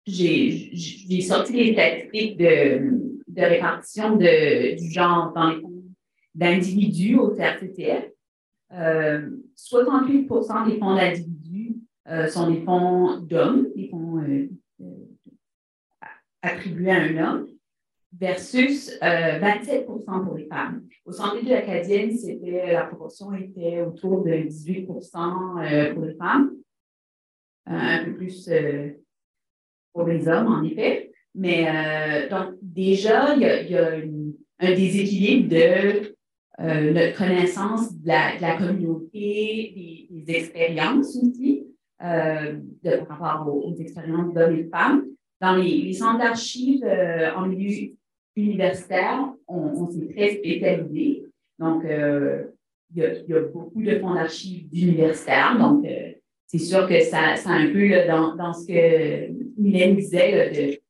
[0.07, 2.91] j'ai sorti les statistiques de,
[3.29, 5.85] de répartition de, du genre dans les fonds
[6.35, 8.09] d'individus au CRCTF.
[8.73, 11.32] Euh, 68% des fonds d'individus
[12.13, 14.49] euh, sont des fonds d'hommes, des fonds euh,
[14.83, 16.07] euh,
[16.43, 17.47] attribués à un homme,
[18.13, 20.83] versus 27% pour les femmes.
[21.07, 22.15] Au centre de l'acadienne,
[22.71, 26.53] la proportion était autour de 18% pour les femmes,
[27.65, 28.51] un peu plus
[29.95, 31.11] pour les hommes, en effet.
[31.35, 33.93] Mais donc, déjà, il y a,
[34.59, 36.13] un déséquilibre de
[36.61, 41.67] euh, notre connaissance de la, communauté, des, expériences aussi,
[42.03, 45.05] euh, de, par rapport aux, expériences d'hommes et de femmes.
[45.41, 47.91] Dans les, centres d'archives euh, en milieu
[48.37, 51.27] universitaire, on, s'est très spécialisé.
[51.59, 55.57] Donc, il y, a, beaucoup de fonds d'archives universitaires.
[55.59, 55.87] Donc,
[56.47, 60.83] c'est sûr que ça, ça un peu dans, dans, ce que Mylène disait, de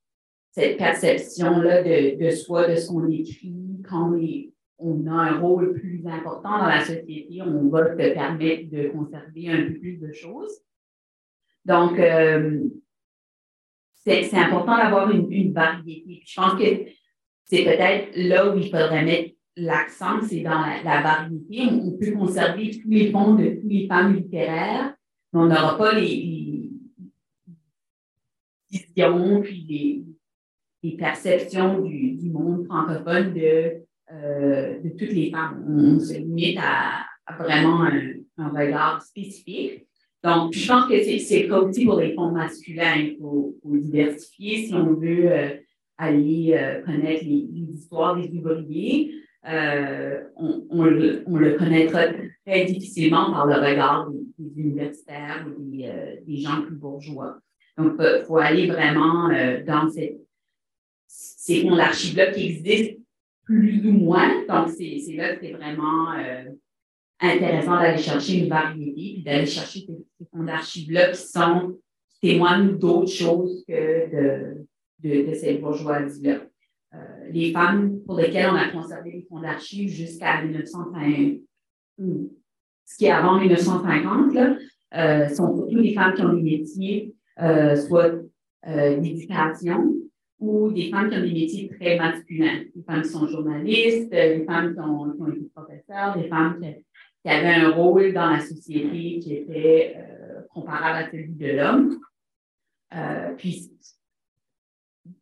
[0.52, 4.14] cette perception-là de, de, soi, de ce qu'on écrit, quand
[4.78, 9.48] on, a un rôle plus important dans la société, on va te permettre de conserver
[9.48, 10.62] un peu plus de choses.
[11.64, 12.60] Donc, euh,
[14.04, 16.22] c'est important d'avoir une, variété.
[16.26, 16.90] je pense que
[17.44, 21.68] c'est peut-être là où il faudrait mettre l'accent, c'est dans la, variété.
[21.70, 24.94] On, peut conserver tous les fonds de tous les femmes littéraires,
[25.32, 26.70] mais on n'aura pas les,
[28.70, 30.04] visions puis
[30.82, 35.64] les, perceptions du, monde francophone de, euh, de toutes les femmes.
[35.68, 37.06] On, se limite à,
[37.38, 39.86] vraiment un, regard spécifique.
[40.24, 42.94] Donc, je pense que c'est le aussi pour les fonds masculins.
[42.96, 45.50] Il faut, faut diversifier si on veut euh,
[45.98, 49.12] aller euh, connaître les, les, histoires des ouvriers.
[49.48, 52.04] Euh, on, on, le, on, le, connaîtra
[52.46, 57.38] très difficilement par le regard des, des universitaires ou des, euh, des, gens plus bourgeois.
[57.76, 59.30] Donc, il faut aller vraiment
[59.66, 60.20] dans cette
[61.12, 63.00] ces fonds d'archives-là qui existent
[63.44, 64.44] plus ou moins.
[64.46, 66.44] Donc, c'est là que c'est vraiment euh,
[67.22, 71.78] intéressant d'aller chercher une variété, puis d'aller chercher ces, fonds d'archives-là qui sont
[72.10, 74.66] qui témoignent d'autres choses que de,
[75.00, 76.40] de, de cette bourgeoisie-là.
[76.94, 76.98] Euh,
[77.30, 81.40] les femmes pour lesquelles on a conservé les fonds d'archives jusqu'à 1950,
[82.84, 84.56] ce qui est avant 1950, là,
[84.94, 88.12] euh, sont surtout les femmes qui ont des métiers, euh, soit
[88.64, 89.94] d'éducation,
[90.38, 92.62] ou des femmes qui ont des métiers très masculins.
[92.74, 96.60] Des femmes qui sont journalistes, des femmes qui ont, qui ont été professeurs, des femmes
[96.60, 96.84] qui,
[97.28, 102.00] avaient un rôle dans la société qui était euh, comparable à celui de l'homme.
[102.94, 103.70] Euh, puis,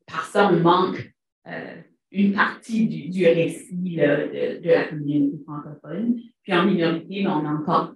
[0.07, 1.13] par ça, on manque
[1.47, 1.77] euh,
[2.11, 6.21] une partie du, récit de, la communauté francophone.
[6.43, 7.95] Puis en minorité, ben, on a encore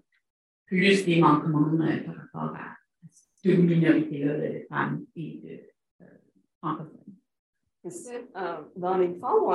[0.67, 2.77] plus des manquements par rapport à,
[3.43, 6.07] cette minorité-là de femmes et de
[6.59, 7.05] francophones.
[8.77, 9.51] Dans les fonds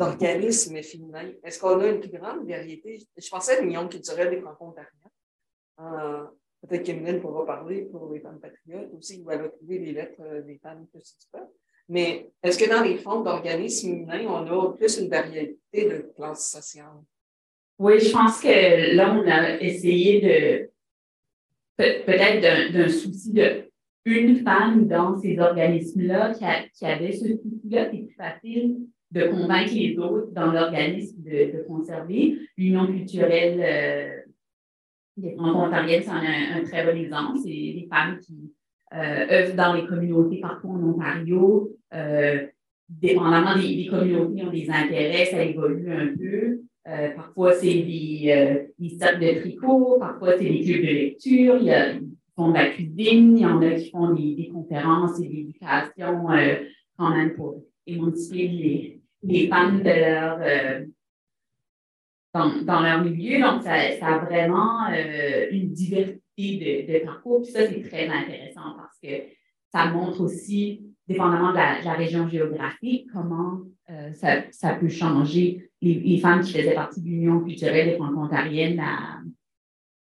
[0.00, 2.98] d'organismes féminins, est-ce qu'on a une plus grande variété?
[3.16, 4.80] Je pensais à l'Union culturelle des rencontres
[5.80, 6.24] euh,
[6.62, 10.42] Peut-être qu'Emeline pourra parler pour les femmes patriotes aussi, ou elle va trouver les lettres
[10.46, 11.38] des femmes que tu peux.
[11.88, 16.50] Mais est-ce que dans les fonds d'organismes féminins, on a plus une variété de classes
[16.50, 17.02] sociales?
[17.78, 20.70] Oui, je pense que là, on a essayé de
[21.78, 23.70] peut-être d'un souci de
[24.04, 29.98] une femme dans ces organismes-là qui, avait ce souci-là, c'est plus facile de convaincre les
[29.98, 32.38] autres dans l'organisme de, conserver.
[32.56, 34.20] L'Union culturelle euh,
[35.16, 37.38] des franco-ontariennes, c'est un, très bon exemple.
[37.42, 38.52] C'est des femmes qui
[38.94, 41.70] euh, œuvrent dans les communautés partout en Ontario.
[41.92, 42.46] Euh,
[42.88, 46.60] dépendamment des, communautés ont des intérêts, ça évolue un peu.
[46.88, 51.56] Euh, parfois, c'est des, des cercles de tricot, parfois, c'est des clubs de lecture.
[51.58, 51.94] Il y a,
[52.40, 56.30] font de la cuisine, il y en a qui font des, conférences et des éducations
[56.30, 56.56] euh,
[56.96, 60.86] quand même pour émanciper les, les femmes de leur, euh,
[62.34, 63.40] dans, dans, leur milieu.
[63.40, 66.20] Donc, ça, a vraiment euh, une diversité
[66.88, 67.42] de, parcours.
[67.42, 69.24] Puis ça, c'est très intéressant parce que
[69.72, 73.60] ça montre aussi, dépendamment de la, région géographique, comment
[74.14, 75.70] ça, ça, peut changer.
[75.82, 79.20] Les, femmes qui faisaient partie de l'Union culturelle des franco-ontariennes à,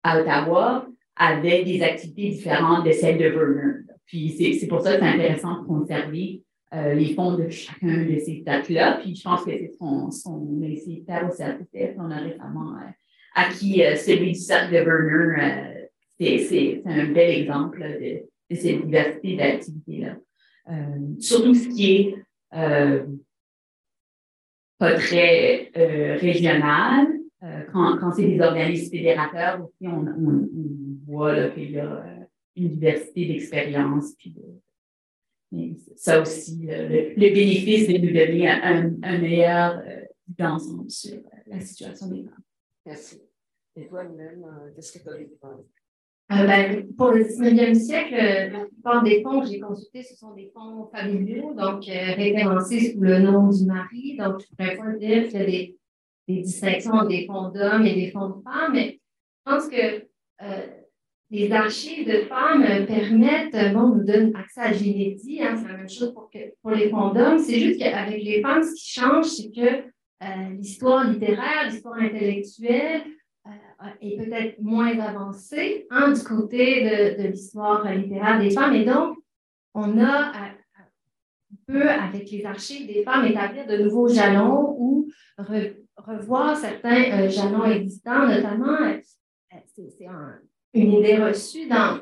[0.04, 3.84] à Ottawa, avec des activités différentes de celles de Vernon.
[4.06, 8.20] Puis c'est pour ça que c'est intéressant de conserver euh, les fonds de chacun de
[8.20, 9.00] ces dates-là.
[9.02, 11.96] Puis je pense que c'est son, son au CRTF.
[11.98, 12.90] On a récemment euh,
[13.36, 15.86] acquis euh, celui du cercle de Vernon.
[16.20, 20.18] c'est un bel exemple de, de, cette diversité d'activités-là.
[21.20, 22.16] surtout ce qui est
[24.78, 25.72] pas très
[26.20, 27.08] régional,
[27.72, 30.50] quand, quand c'est des organismes fédérateurs aussi, on, on,
[31.06, 32.24] voit qu'il y a euh,
[32.56, 34.14] une diversité d'expériences.
[34.18, 34.36] Puis
[35.96, 41.60] ça aussi, le, bénéfice de nous donner un, un meilleur euh, d'ensemble sur euh, la
[41.60, 42.44] situation des femmes.
[42.86, 43.22] Merci.
[43.76, 45.58] Et toi, même, qu'est-ce que tu as découvert?
[46.30, 50.52] ben, pour le 19e siècle, la plupart des fonds que j'ai consultés, ce sont des
[50.54, 54.18] fonds familiaux, donc référencés sous le nom du mari.
[54.18, 55.78] Donc, je ne pourrais pas dire qu'il y a des,
[56.28, 59.00] des distinctions entre des fonds d'hommes et des fonds de femmes, mais
[59.46, 60.08] je pense que
[61.34, 65.90] les archives de femmes permettent, bon, nous donnent accès à la hein, c'est la même
[65.90, 67.40] chose pour, que, pour les fonds d'hommes.
[67.40, 73.02] C'est juste qu'avec les femmes, ce qui change, c'est que l'histoire littéraire, l'histoire intellectuelle
[74.00, 78.76] est peut-être moins avancée hein, du côté de, l'histoire littéraire des femmes.
[78.76, 79.18] Et donc,
[79.74, 80.32] on a
[81.68, 87.66] peut, avec les archives des femmes, établir de nouveaux jalons ou revoir certains euh, jalons
[87.66, 89.00] existants, notamment, euh,
[89.76, 90.08] c'est
[90.74, 92.00] une idée reçue dans,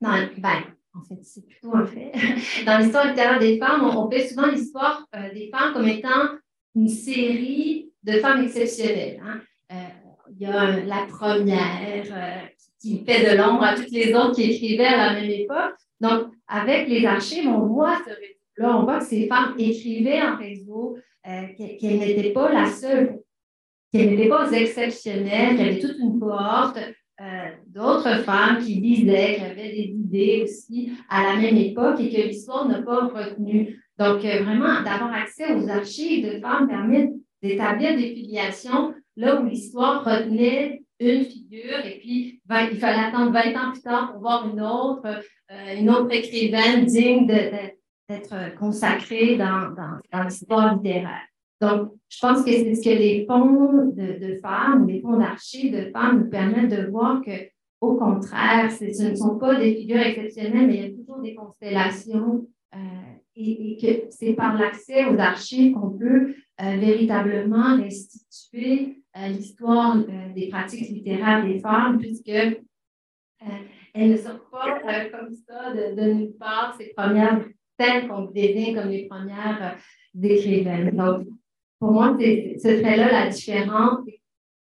[0.00, 0.62] dans ben,
[0.94, 2.12] en fait, c'est plutôt un fait.
[2.66, 6.36] Dans l'histoire littéraire des femmes, on, fait souvent l'histoire euh, des femmes comme étant
[6.74, 9.20] une série de femmes exceptionnelles.
[9.24, 9.40] Hein.
[10.30, 12.48] il y a la première
[12.80, 15.74] qui fait de l'ombre à toutes les autres qui écrivaient à la même époque.
[16.00, 18.10] Donc, avec les archives, on voit ce
[18.60, 23.18] Là, on voit que ces femmes écrivaient en réseau, euh, qu'elles n'étaient pas la seule,
[23.90, 26.78] qu'elles n'étaient pas exceptionnelles, qu'il y avait toute une cohorte
[27.20, 32.10] euh, d'autres femmes qui lisaient, qui avaient des idées aussi à la même époque et
[32.10, 33.78] que l'histoire n'a pas retenu.
[33.98, 39.46] Donc, euh, vraiment, d'avoir accès aux archives de femmes permet d'établir des filiations là où
[39.46, 44.48] l'histoire retenait une figure et puis il fallait attendre 20 ans plus tard pour voir
[44.48, 45.22] une autre,
[45.74, 47.80] une autre écrivaine digne d'être
[48.32, 51.29] euh, consacré dans, dans, l'histoire littéraire.
[51.60, 55.90] Donc, je pense que c'est ce que les fonds de, femmes, les fonds d'archives de
[55.90, 57.30] femmes nous permettent de voir que,
[57.80, 61.34] au contraire, ce ne sont pas des figures exceptionnelles, mais il y a toujours des
[61.34, 62.78] constellations euh,
[63.36, 69.96] et, que c'est par l'accès aux archives qu'on peut euh, véritablement restituer l'histoire
[70.34, 74.78] des pratiques littéraires des femmes, puisque elles ne sortent pas
[75.10, 77.44] comme ça de, nulle part, ces premières
[78.08, 79.78] qu'on désigne comme les premières
[80.16, 80.96] euh, écrivaines.
[81.80, 84.00] Pour moi, ce serait là la différence.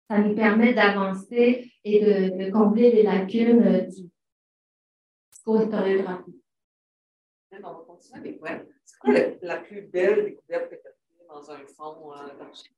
[0.10, 4.10] Ça nous permet d'avancer et de, combler les lacunes euh, du
[5.32, 6.36] discours historiographique.
[7.52, 8.66] On va continuer avec?
[8.86, 12.72] C'est quoi la, plus belle découverte que tu as faite dans un fond euh, d'archives?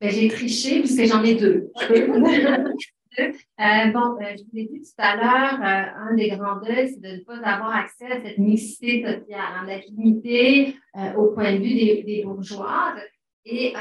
[0.00, 1.70] Ben, j'ai triché puisque j'en ai deux.
[3.16, 6.88] Euh, bon, euh, je vous l'ai dit tout à l'heure, euh, un des grands deuils,
[6.88, 10.76] c'est de ne pas avoir accès à cette mixité sociale, hein, d'être limité
[11.16, 13.00] au point de vue des, des bourgeoises.
[13.44, 13.74] Et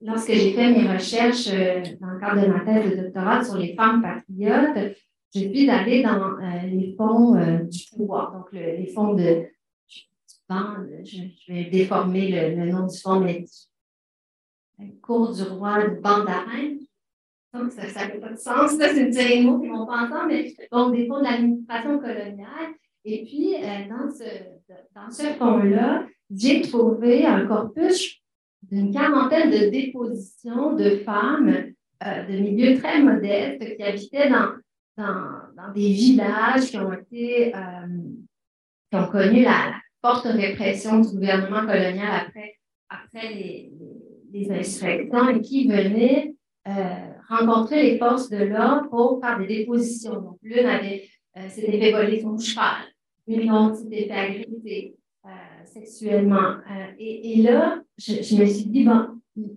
[0.00, 1.48] lorsque j'ai fait mes recherches
[2.00, 4.96] dans le cadre de ma thèse de doctorat sur les femmes patriotes,
[5.34, 9.46] je suis allée dans les fonds du pouvoir, donc les fonds de.
[10.48, 13.44] Je, vais déformer le, nom du fonds, mais
[15.02, 16.76] cours du roi de Bandarin,
[17.56, 20.94] donc, ça n'a pas de sens, c'est une mots qui vont pas ensemble, mais donc
[20.94, 22.74] des fonds de l'administration coloniale.
[23.04, 24.24] Et puis, euh, dans ce,
[24.94, 28.15] dans ce fonds-là, j'ai trouvé un corpus
[28.62, 31.72] d'une quarantaine de dépositions de femmes
[32.04, 34.52] euh, de milieux très modestes qui habitaient dans,
[34.96, 37.86] dans, dans des villages qui ont été, euh,
[38.90, 42.54] qui ont connu la, forte répression du gouvernement colonial après,
[42.88, 43.72] après les,
[44.30, 46.34] les, insurrections et qui venaient
[47.28, 50.14] rencontrer les forces de l'ordre pour faire des dépositions.
[50.20, 52.86] Donc, l'une avait euh, s'était fait voler son cheval,
[53.26, 55.28] une autre s'était fait agresser euh,
[55.66, 56.36] sexuellement.
[56.70, 58.86] Euh, et, là, je, me suis dit,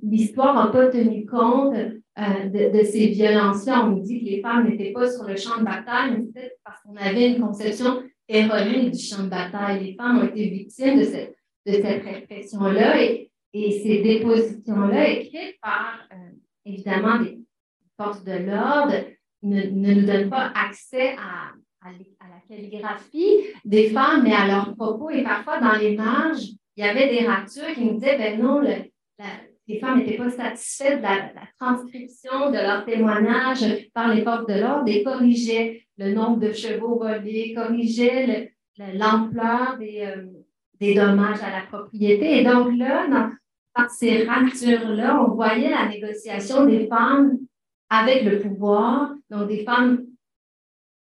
[0.04, 3.86] l'histoire n'a pas tenu compte de, de, ces violences-là.
[3.86, 6.58] On nous dit que les femmes n'étaient pas sur le champ de bataille, mais peut-être
[6.64, 9.84] parce qu'on avait une conception erronée du champ de bataille.
[9.84, 16.08] Les femmes ont été victimes de cette, de cette répression-là et, ces dépositions-là, écrites par
[16.66, 17.40] évidemment des
[17.98, 18.94] forces de l'ordre
[19.42, 25.10] ne, nous donnent pas accès à, à, la calligraphie des femmes, mais à leurs propos.
[25.10, 26.48] Et parfois, dans les marges,
[26.80, 31.00] il y avait des ratures qui nous disaient, ben non, les femmes n'étaient pas satisfaites
[31.00, 36.40] de la, transcription de leurs témoignages par les forces de l'ordre et corrigeaient le nombre
[36.40, 40.28] de chevaux volés, corrigeaient l'ampleur des, euh,
[40.80, 42.40] des dommages à la propriété.
[42.40, 43.30] Et donc là, dans,
[43.74, 47.40] par ces ratures-là, on voyait la négociation des femmes
[47.90, 50.06] avec le pouvoir, donc des femmes,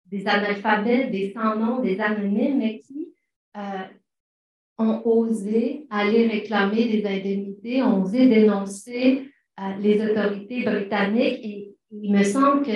[0.07, 3.13] des analphabètes, des sans-noms, des anonymes, mais qui
[3.55, 3.83] euh,
[4.81, 9.29] ont osé aller réclamer des indemnités, ont osé dénoncer
[9.59, 11.39] euh, les autorités britanniques.
[11.43, 12.71] Et il me semble que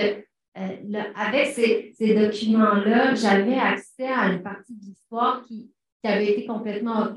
[0.57, 5.71] euh, avec ces, ces documents-là, j'avais accès à une partie de l'histoire qui,
[6.03, 7.09] qui, avait été complètement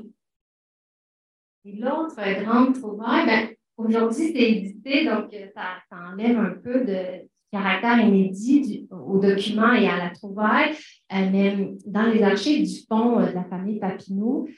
[1.65, 5.77] Et l'autre grande trouvaille, ben, Aujourd'hui, c'est édité, donc euh, ça,
[6.11, 10.71] enlève un peu de caractère inédit au document et à la trouvaille.
[11.13, 14.49] Euh, mais dans les archives du fond euh, de la famille Papineau,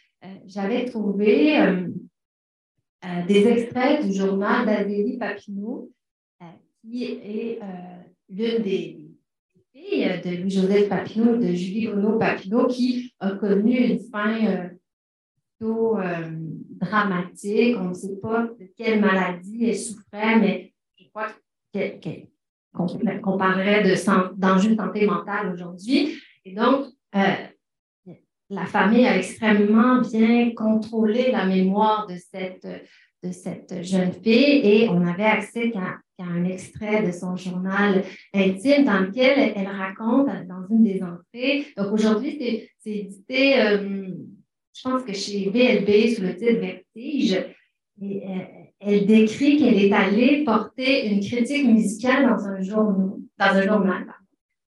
[0.45, 1.57] j'avais trouvé
[3.27, 5.91] des extraits du journal d'Adélie Papineau,
[6.81, 7.59] qui est
[8.29, 9.07] l'une des
[9.73, 14.69] filles de Louis-Joseph Papineau de Julie Bruno Papineau, qui a connu une fin
[15.57, 15.97] plutôt
[16.81, 17.77] dramatique.
[17.79, 21.27] On ne sait pas de quelle maladie elle souffrait, mais je crois
[22.73, 23.83] qu'on parlerait
[24.37, 26.17] d'enjeux de, santé mentale aujourd'hui.
[26.45, 27.19] Et donc, euh,
[28.51, 32.67] la famille a extrêmement bien contrôlé la mémoire de cette,
[33.23, 38.83] de cette jeune fille et on avait accès qu'à un extrait de son journal intime
[38.83, 41.65] dans lequel elle, raconte dans une des entrées.
[41.77, 44.09] Donc aujourd'hui, c'est édité, euh,
[44.73, 47.45] je pense que chez VLB sous le titre Vertige.
[48.01, 48.39] Et, euh,
[48.83, 54.07] elle décrit qu'elle est allée porter une critique musicale dans un journal.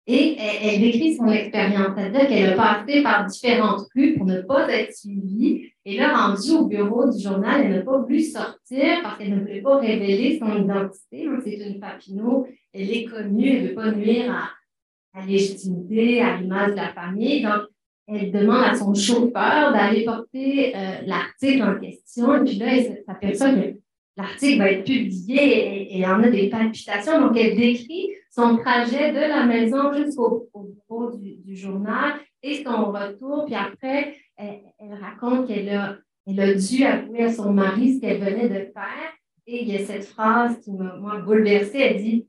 [0.06, 4.68] Et elle, décrit son expérience, c'est-à-dire qu'elle a passé par différentes rues pour ne pas
[4.70, 5.72] être suivie.
[5.86, 9.40] Et là, rendue au bureau du journal, elle n'a pas voulu sortir parce qu'elle ne
[9.40, 11.26] voulait pas révéler son identité.
[11.42, 16.36] C'est une Papineau, elle est connue, elle ne veut pas nuire à, la légitimité, à
[16.36, 17.42] l'image de la famille.
[17.42, 17.62] Donc,
[18.06, 22.36] elle demande à son chauffeur d'aller porter euh, l'article en question.
[22.36, 23.76] Et puis là, elle s'aperçoit que
[24.18, 27.20] l'article va être publié et, il en a des palpitations.
[27.20, 33.44] Donc, elle décrit son trajet de la maison jusqu'au bureau du, journal et son retour.
[33.46, 34.62] Puis après, elle,
[35.00, 39.12] raconte qu'elle a, elle a dû avouer à son mari ce qu'elle venait de faire.
[39.46, 41.78] Et il y a cette phrase qui m'a bouleversée.
[41.78, 42.26] Elle dit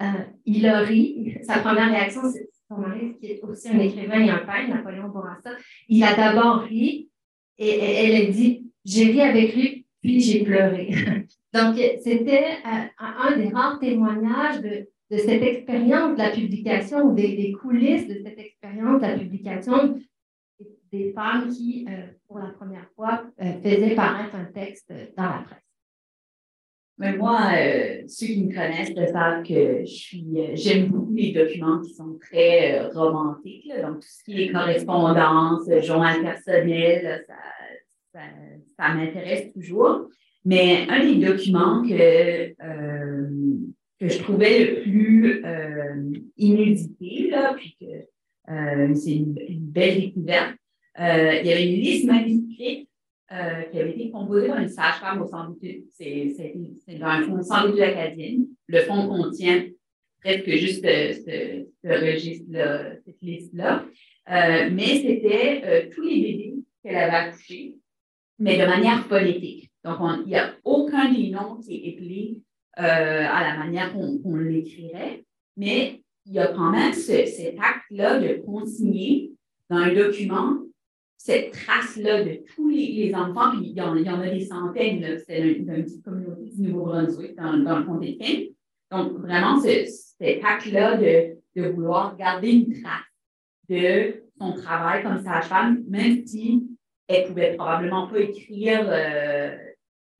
[0.00, 0.04] euh,
[0.46, 1.36] Il a ri.
[1.42, 5.08] Sa première réaction, c'est son mari, qui est aussi un écrivain et un peintre, Napoléon
[5.08, 5.50] Bourassa.
[5.88, 7.10] Il a d'abord ri
[7.58, 10.90] et elle a dit J'ai ri avec lui puis j'ai pleuré.
[11.54, 14.88] Donc, c'était euh, un des rares témoignages de,
[15.18, 19.98] cette expérience de la publication, des, des, coulisses de cette expérience de la publication
[20.90, 25.44] des femmes qui, euh, pour la première fois, euh, faisaient paraître un texte dans la
[25.46, 25.58] presse.
[26.98, 27.50] Mais moi,
[28.06, 29.82] ceux qui me connaissent savent que
[30.54, 36.20] j'aime beaucoup les documents qui sont très romantiques, donc tout ce qui est correspondance, journal
[36.22, 38.20] personnel, ça,
[38.76, 40.08] ça, m'intéresse toujours.
[40.44, 43.28] Mais un des documents que, euh,
[44.02, 47.86] que je trouvais le plus euh, inusité, là, puis que
[48.52, 50.56] euh, c'est une, belle découverte,
[50.98, 52.88] euh, il y avait une liste manuscrite
[53.30, 55.84] euh, qui avait été composée par une sage-femme au centre d'études.
[55.92, 58.46] C'est dans un fond centre acadienne.
[58.66, 59.66] Le fond contient
[60.20, 63.86] presque juste ce, registre-là, cette liste-là.
[64.26, 67.76] mais c'était tous les bébés qu'elle avait accouchés
[68.40, 69.70] mais de manière politique.
[69.84, 72.42] Donc, il n'y a aucun des noms qui est épelé
[72.78, 75.24] euh, à la manière qu'on l'écrirait,
[75.56, 79.32] mais il y a quand même cet acte-là de consigner
[79.68, 80.58] dans un document
[81.24, 85.66] cette trace-là de tous les, enfants, puis il y, en, a des centaines, c'est une
[85.66, 92.16] petite communauté du Nouveau-Brunswick dans, le comté de Donc, vraiment, cet acte-là de, de, vouloir
[92.16, 93.04] garder une trace
[93.68, 96.66] de son travail comme sage-femme, même si
[97.06, 99.56] elle pouvait probablement pas écrire, euh,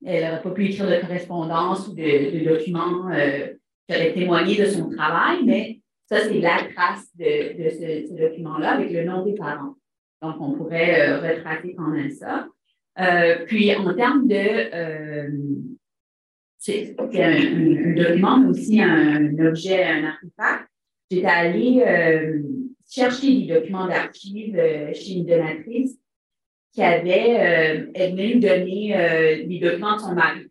[0.05, 3.49] elle n'aurait pas pu écrire de correspondance ou de, documents euh,
[3.89, 8.91] qui auraient témoigné de son travail, mais ça, c'est la trace de, ce, document-là avec
[8.93, 9.75] le nom des parents.
[10.21, 12.49] Donc, on pourrait euh, retracer quand même ça.
[13.47, 15.29] puis, en termes de.
[16.59, 20.69] c'est un, document, mais aussi un, objet, un artefact.
[21.11, 21.85] J'étais allée
[22.89, 24.57] chercher des documents d'archives
[24.95, 26.02] chez une donatrice
[26.73, 30.51] qui avait euh, elle-même donné euh, les documents de son mari,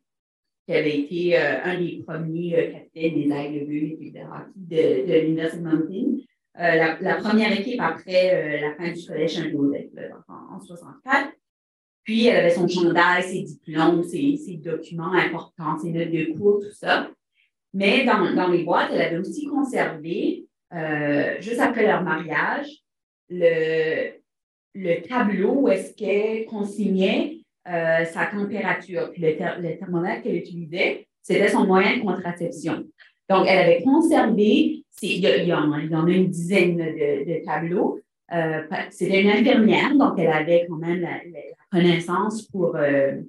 [0.67, 4.13] qui avait été euh, un des premiers capitaines des Aigles Bleus et
[4.55, 6.17] de, de l'Université de Mountain.
[6.55, 9.89] La, première équipe après la fin du collège Saint-Joseph,
[10.27, 11.31] en, en 64.
[12.03, 16.73] Puis, elle avait son chandail, ses diplômes, ses, documents importants, ses notes de cours, tout
[16.73, 17.09] ça.
[17.73, 20.45] Mais dans, dans les boîtes, elle avait aussi conservé,
[21.39, 22.67] juste après leur mariage,
[23.29, 24.20] le,
[24.73, 29.11] le tableau où est-ce qu'elle consignait euh, sa température.
[29.11, 32.83] Puis le, thermomètre qu'elle utilisait, c'était son moyen de contraception.
[33.29, 37.99] Donc, elle avait conservé, il y, en, a une dizaine de, tableaux.
[38.33, 41.19] Euh, c'était une infirmière, donc elle avait quand même la,
[41.71, 43.21] connaissance pour euh,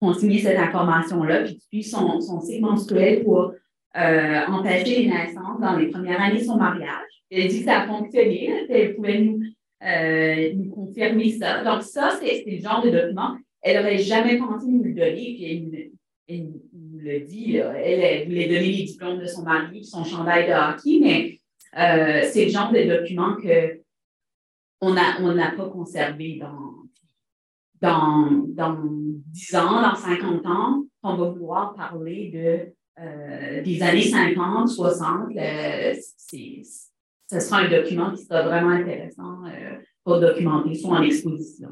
[0.00, 3.52] consigner cette information-là, puis son, son cycle menstruel pour
[3.94, 7.08] empêcher les naissances dans les premières années de son mariage.
[7.30, 9.42] Elle dit que ça a fonctionné, elle pouvait nous
[9.84, 11.64] euh, nous confirmer ça.
[11.64, 13.36] Donc, ça, c'est le genre de document.
[13.60, 15.92] Elle n'aurait jamais pensé nous le donner, puis
[16.28, 17.56] elle, nous le dit.
[17.56, 21.40] Elle, voulait donner les diplômes de son mari, son chandail de hockey, mais
[21.78, 26.82] euh, c'est le genre de document qu'on n'a on pas conservé dans,
[27.80, 34.02] dans, dans 10 ans, dans 50 ans, on va vouloir parler de, euh, des années
[34.02, 35.32] 50, 60.
[36.16, 36.62] c'est
[37.32, 41.68] ce sera un document qui sera vraiment intéressant euh, pour documenter, soit en exposition,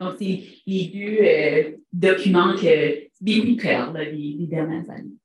[0.00, 5.16] Donc, c'est les deux euh, documents que coups de cœur des, dernières années.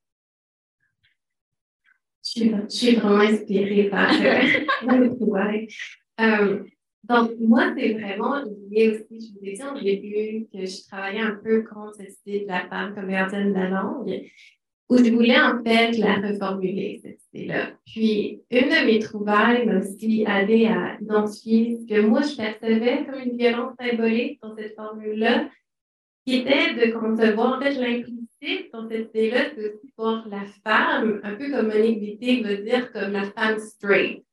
[2.22, 4.12] Je suis, vraiment inspirée par
[4.82, 5.68] le travail.
[6.20, 6.64] Euh,
[7.04, 11.20] donc, moi, c'est vraiment lié aussi, je vous ai dit au début que je travaillais
[11.20, 14.22] un peu contre cette idée de la femme comme gardienne de la langue,
[14.88, 17.70] où je voulais en fait la reformuler, cette idée-là.
[17.84, 23.04] Puis, une de mes trouvailles m'a aussi aidé à identifier ce que moi, je percevais
[23.04, 25.48] comme une violence symbolique dans cette formule-là,
[26.24, 31.20] qui était de concevoir, en fait, l'implicite dans cette idée-là, c'est aussi voir la femme,
[31.22, 34.24] un peu comme Monique Wittig veut dire, comme la femme straight.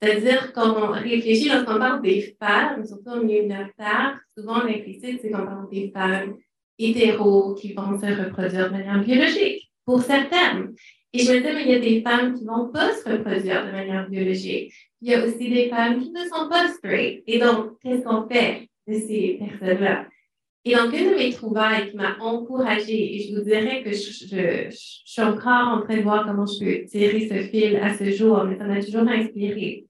[0.00, 5.30] C'est-à-dire, quand on réfléchit, lorsqu'on parle des femmes, surtout au milieu terre, souvent l'implicite, c'est
[5.30, 6.36] qu'on parle des femmes
[6.78, 9.57] hétéros qui vont se reproduire de manière biologique,
[9.88, 10.74] pour certaines.
[11.14, 13.08] Et je me disais, mais il y a des femmes qui ne vont pas se
[13.08, 14.70] reproduire de manière biologique.
[15.00, 17.22] Il y a aussi des femmes qui ne sont pas straight.
[17.26, 20.04] Et donc, qu'est-ce qu'on fait de ces personnes-là?
[20.66, 24.68] Et donc, une de mes trouvailles qui m'a encouragée, et je vous dirais que je,
[24.70, 28.44] suis encore en train de voir comment je peux tirer ce fil à ce jour,
[28.44, 29.86] mais ça m'a toujours inspiré.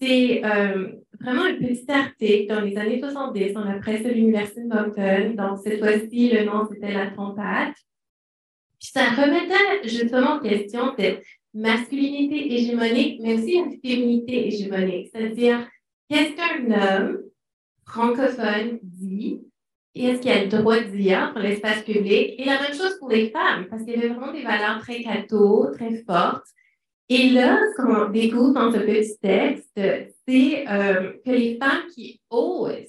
[0.00, 4.62] C'est euh, vraiment un petit article dans les années 70 dans la presse de l'Université
[4.62, 5.34] de Moncton.
[5.34, 7.74] Donc, cette fois-ci, le nom, c'était La trompette.
[8.80, 11.22] Puis ça remettait justement en question cette
[11.52, 15.10] masculinité hégémonique, mais aussi une féminité hégémonique.
[15.12, 15.68] C'est-à-dire,
[16.08, 17.18] qu'est-ce qu'un homme
[17.84, 19.40] francophone dit
[19.94, 22.34] et est-ce qu'il a le droit de dire pour l'espace public?
[22.38, 25.02] Et la même chose pour les femmes, parce qu'il y avait vraiment des valeurs très
[25.02, 26.46] catho, très fortes.
[27.08, 29.80] Et là, ce qu'on découvre dans ce petit texte,
[30.28, 32.86] c'est euh, que les femmes qui osent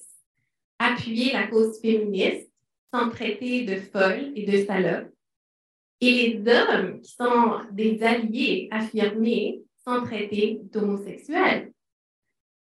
[0.78, 2.52] appuyer la cause féministe
[2.94, 5.11] sont traitées de folles et de salopes.
[6.02, 11.72] Et les hommes qui sont des alliés affirmés sont traités d'homosexuels.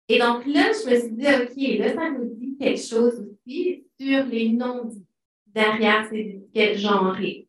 [0.09, 3.85] Et donc là, je me suis dit, OK, là, ça nous dit quelque chose aussi
[3.99, 4.91] sur les noms
[5.47, 7.49] derrière ces étiquettes genrées.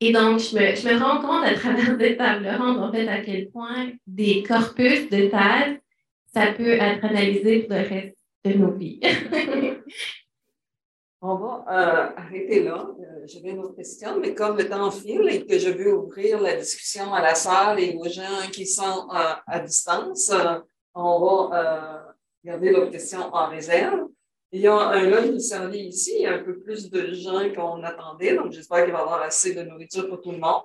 [0.00, 3.08] Et donc, je me, je me, rends compte à travers cette table ronde, en fait,
[3.08, 5.78] à quel point des corpus de thèse,
[6.32, 9.00] ça peut être analysé pour le reste de nos vies.
[11.26, 12.86] On va euh, arrêter là.
[13.00, 16.38] Euh, J'avais une autre question, mais comme le temps file et que je veux ouvrir
[16.38, 20.30] la discussion à la salle et aux gens qui sont euh, à distance,
[20.94, 22.14] on va
[22.44, 24.06] garder l'autre question en réserve.
[24.52, 27.50] Il y a un lunch servi ici, il y a un peu plus de gens
[27.56, 30.64] qu'on attendait, donc j'espère qu'il va y avoir assez de nourriture pour tout le monde.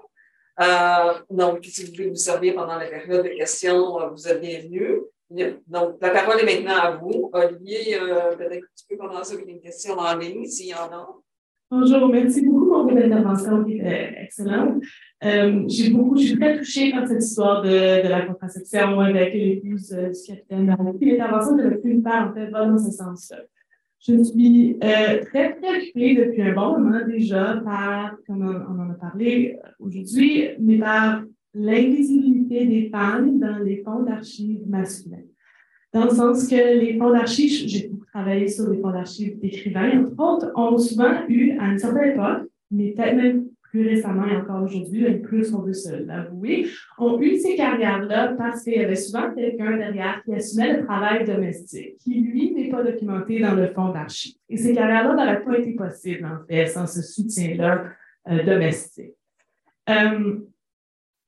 [0.60, 4.42] Euh, donc, si vous voulez vous servir pendant la période de questions, euh, vous êtes
[4.42, 5.04] bienvenus.
[5.30, 7.30] Donc, la parole est maintenant à vous.
[7.34, 10.92] Olivier, euh, peut-être que tu peux commencer avec une question en ligne, s'il y en
[10.92, 11.08] a.
[11.72, 14.82] Bonjour, merci beaucoup pour votre intervention qui était excellente.
[15.22, 20.28] j'ai beaucoup, je suis très touchée par cette histoire de, la contraception avec l'épouse du
[20.28, 20.66] capitaine
[21.00, 23.38] L'intervention de la plupart, en fait, va dans ce sens-là.
[24.02, 28.94] Je suis euh, très préoccupée depuis un bon moment déjà par, comme on, en a
[28.94, 31.24] parlé euh, aujourd'hui, mais par
[31.54, 35.18] l'invisibilité des femmes dans les fonds d'archives masculins.
[35.92, 40.04] Dans le sens que les fonds d'archives, j'ai beaucoup travaillé sur les fonds d'archives d'écrivains,
[40.04, 44.36] entre autres, ont souvent eu, à une certaine époque, mais peut-être même plus récemment et
[44.36, 48.84] encore aujourd'hui, et plus on veut se l'avouer, ont eu ces carrières-là parce qu'il y
[48.84, 53.54] avait souvent quelqu'un derrière qui assumait le travail domestique, qui, lui, n'est pas documenté dans
[53.54, 54.36] le fond d'archives.
[54.50, 57.86] Et ces carrières-là n'auraient pas été possibles, en fait, sans ce soutien-là
[58.30, 59.14] euh, domestique.
[59.90, 60.38] Euh,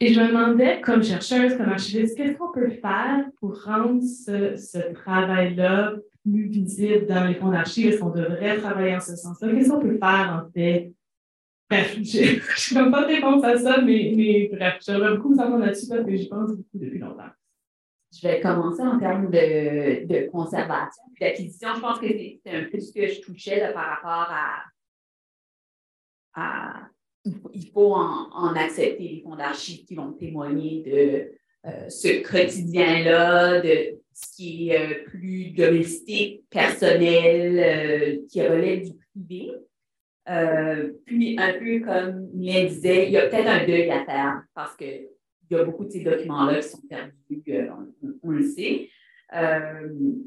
[0.04, 4.92] et je me demandais, comme chercheuse, comme archiviste, qu'est-ce qu'on peut faire pour rendre ce,
[4.94, 5.94] travail-là
[6.24, 7.90] plus visible dans les fonds d'archives?
[7.90, 9.52] Est-ce qu'on devrait travailler en ce sens-là?
[9.52, 10.92] Qu'est-ce qu'on peut faire, en fait,
[11.70, 15.88] Bref, je n'ai pas de réponse à ça, mais, mais bref, j'aimerais beaucoup entendre là-dessus
[15.88, 17.30] parce que j'y pense beaucoup depuis longtemps.
[18.12, 21.76] Je vais commencer en termes de, de conservation d'acquisition.
[21.76, 24.36] Je pense que c'est un peu ce que je touchais par rapport
[26.34, 26.90] à
[27.26, 34.00] il faut en, accepter les fonds d'archives qui vont témoigner de euh, ce quotidien-là, de
[34.14, 39.52] ce qui est euh, plus domestique, personnel, euh, qui relève du privé.
[41.06, 44.76] Puis, un peu comme Mylène disait, il y a peut-être un deuil à faire parce
[44.78, 45.10] qu'il
[45.50, 47.70] y a beaucoup de ces documents-là qui sont perdus,
[48.04, 48.90] on, on, le sait.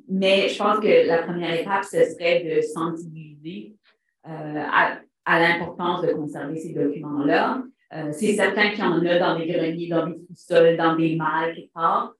[0.08, 3.76] Mais je pense que la première étape, ce serait de sensibiliser
[4.26, 4.64] euh,
[5.24, 7.62] à, l'importance de conserver ces documents-là.
[8.12, 11.54] c'est certain qu'il y en a dans des greniers, dans des sous-sols, dans des malles,
[11.54, 12.14] quelque part.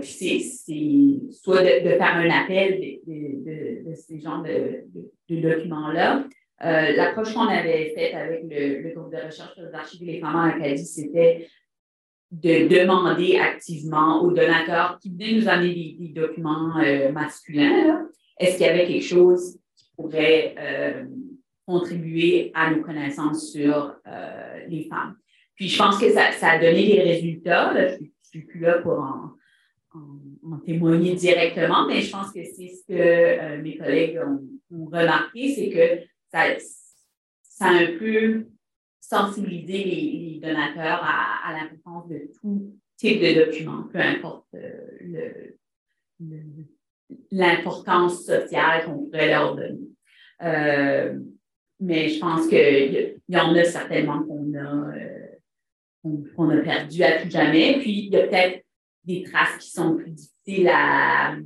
[0.00, 4.84] puis c'est soit de, faire un appel de, ces genres de,
[5.28, 6.24] documents-là,
[6.62, 10.36] euh, l'approche qu'on avait faite avec le, groupe de recherche sur les archives des femmes
[10.36, 11.48] en Acadie, c'était
[12.30, 18.06] de demander activement aux donateurs qui venaient nous amener des, documents euh, masculins,
[18.38, 21.04] est-ce qu'il y avait quelque chose qui pourrait euh,
[21.70, 25.16] contribuer à nos connaissances sur euh, les femmes.
[25.54, 27.72] Puis je pense que ça, a donné des résultats.
[27.74, 29.30] je ne suis plus là pour en,
[30.64, 34.20] témoigner directement, mais je pense que c'est ce que mes collègues
[34.72, 38.46] ont, remarqué, c'est que ça, a un peu
[39.00, 45.58] sensibilisé les, donateurs à, l'importance de tout type de document, peu importe le,
[47.30, 49.90] l'importance sociale qu'on pourrait leur donner.
[50.42, 51.18] Euh,
[51.80, 57.30] mais je pense qu'il y, en a certainement qu'on a, euh, a perdu à tout
[57.30, 57.78] jamais.
[57.80, 58.64] Puis il y a peut-être
[59.04, 61.36] des traces qui sont plus difficiles à,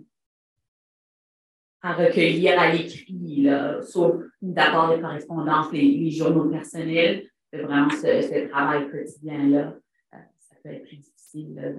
[1.82, 3.46] recueillir à l'écrit,
[3.82, 7.28] sauf d'abord les correspondances, les, journaux personnels.
[7.52, 9.76] C'est vraiment ce, travail quotidien-là.
[10.14, 11.76] Euh, ça peut être plus difficile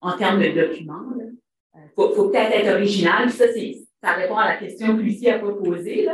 [0.00, 1.12] en termes de documents.
[1.74, 3.30] Il faut, peut-être être original.
[3.30, 3.44] Ça,
[4.02, 6.08] ça répond à la question que Lucie a proposée.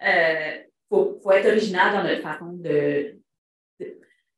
[0.00, 3.18] Il euh, faut, être original dans notre façon de,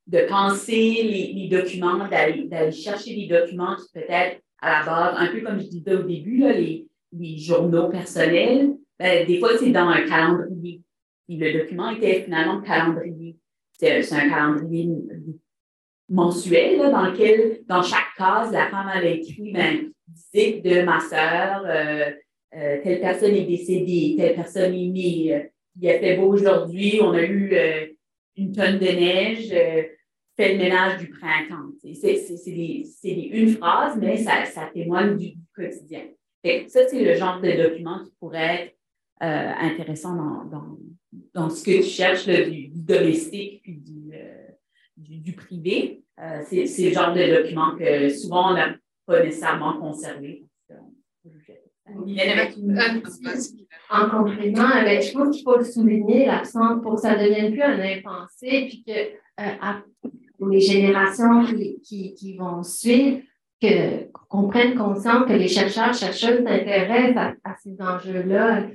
[0.06, 1.02] de, penser
[1.34, 5.66] les, documents, d'aller chercher des documents qui peut-être à la base, un peu comme je
[5.66, 10.82] disais au début, là, les, les journaux personnels, ben, des fois, c'est dans un calendrier.
[11.28, 13.36] le document était finalement calendrier.
[13.78, 14.88] C'est un calendrier
[16.08, 21.64] mensuel dans lequel, dans chaque case, la femme avait écrit ben, visite de ma sœur,
[21.66, 22.10] euh,
[22.56, 25.40] euh, telle personne est décédée, telle personne est née, euh,
[25.78, 27.54] il a fait beau aujourd'hui, on a eu
[28.36, 29.48] une tonne de neige,
[30.36, 31.70] fait le ménage du printemps.
[31.82, 32.32] C'est
[33.30, 34.42] une phrase, mais ça,
[34.72, 36.04] témoigne du, quotidien.
[36.68, 38.74] ça, c'est le genre de document qui pourrait
[39.20, 40.46] être intéressant
[41.34, 43.82] dans, ce que tu cherches du, domestique puis
[44.96, 46.04] du, privé.
[46.44, 50.46] c'est le genre de document que souvent on a pas nécessairement conservé.
[53.90, 57.80] En complément, je pense qu'il faut souligner l'absence pour que ça ne devienne plus un
[57.80, 58.92] impensé, puis que
[59.40, 61.44] euh, les générations
[61.82, 63.22] qui, qui, vont suivre,
[64.28, 68.66] qu'on prenne conscience que les chercheurs, chercheuses s'intéressent à, ces enjeux-là.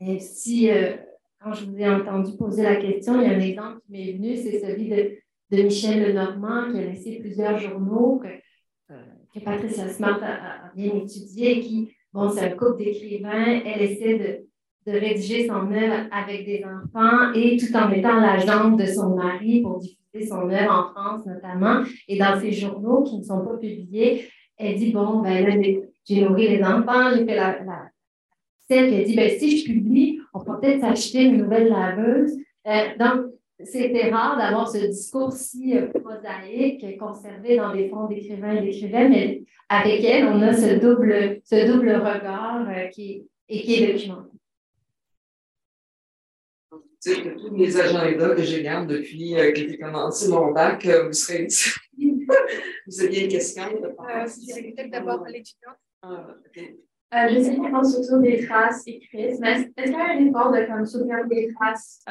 [0.00, 0.96] Et si, euh,
[1.40, 4.12] quand je vous ai entendu poser la question, il y a un exemple qui m'est
[4.12, 5.18] venu, c'est celui de,
[5.50, 8.20] de Michel Lenormand qui a laissé plusieurs journaux.
[8.22, 8.94] Que,
[9.34, 14.90] que Patricia Smart a, bien étudié, qui, bon, c'est un couple d'écrivains, elle essaie de,
[14.90, 19.16] de, rédiger son œuvre avec des enfants et tout en mettant la jambe de son
[19.16, 21.82] mari pour diffuser son œuvre en France notamment.
[22.08, 25.54] Et dans ses journaux qui ne sont pas publiés, elle dit, bon, ben là,
[26.04, 27.90] j'ai nourri les enfants, j'ai fait la, la
[28.70, 32.32] celle dit, ben, si je publie, on peut peut-être s'acheter une nouvelle laveuse.
[32.66, 33.27] Euh, donc,
[33.64, 39.10] c'était rare d'avoir ce discours si euh, prosaïque conservé dans des fonds d'écrivains et d'écrivaines,
[39.10, 43.92] mais avec elle, on a ce double, ce double regard euh, qui, et qui est
[43.92, 44.30] documenté.
[47.00, 50.86] sais que tous mes agendas que je garde depuis euh, que j'ai commencé mon bac,
[50.86, 51.70] vous serez ici.
[51.98, 53.64] vous aviez une question?
[53.64, 55.72] Euh, peut-être d'abord l'étudiant.
[57.10, 60.26] Ah, je sais qu'ils pense surtout des traces écrites, mais est-ce qu'il y a un
[60.26, 62.04] effort de comme, sauvegarder des traces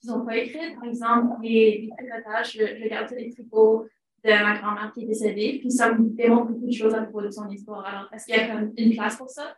[0.00, 0.74] qui n'ont pas écrit.
[0.74, 3.86] Par exemple, les, les tricotages, je, je garde les tricots
[4.24, 7.22] de ma grand-mère qui est décédée, puis ça me démontre beaucoup de choses à propos
[7.22, 7.84] de son histoire.
[7.86, 9.56] Alors, est-ce qu'il y a comme une place pour ça?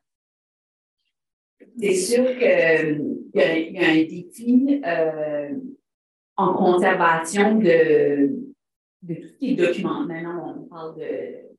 [1.78, 5.55] C'est sûr qu'il y, y, a un défi euh,
[6.36, 8.30] en conservation de,
[9.03, 10.01] de tout ce qui est document.
[10.07, 11.51] Maintenant, on parle de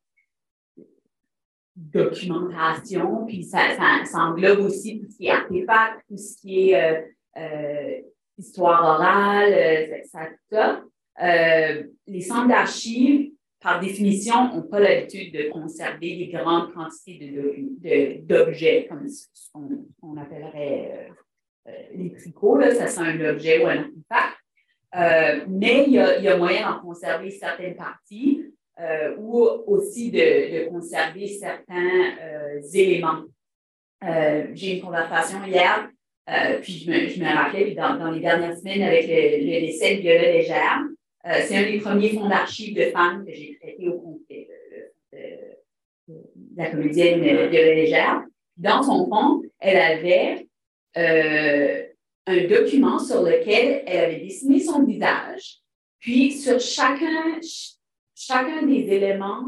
[1.76, 3.60] documentation, puis ça,
[4.14, 7.02] englobe aussi tout ce qui est artefact, tout ce qui est euh,
[7.38, 8.02] euh,
[8.38, 10.84] histoire orale, euh, tout ça.
[11.22, 18.88] Euh, les centres d'archives, par définition, n'ont pas l'habitude de conserver des grandes quantités d'objets,
[18.90, 21.12] comme ce qu'on appellerait
[21.68, 22.58] euh, les tricots.
[22.58, 25.48] Là, ça c'est un objet ou un artefact.
[25.48, 28.48] mais il y, a, moyen d'en conserver certaines parties
[29.20, 32.16] ou aussi de, de conserver certains
[32.74, 33.26] éléments.
[34.54, 35.88] J'ai une conversation hier
[36.32, 39.66] euh, puis je me, je me rappelais, dans, dans, les dernières semaines, avec le, le
[39.66, 40.82] décès de Viola Légère,
[41.26, 44.48] euh, c'est un des premiers fonds d'archives de femmes que j'ai traité au complet,
[45.12, 46.16] de,
[46.56, 48.24] la comédienne Viola Légère.
[48.56, 50.48] Dans son fond, elle avait
[50.98, 51.84] euh,
[52.28, 55.58] un document sur lequel elle avait dessiné son visage,
[56.00, 57.40] puis sur chacun,
[58.16, 59.48] chacun des éléments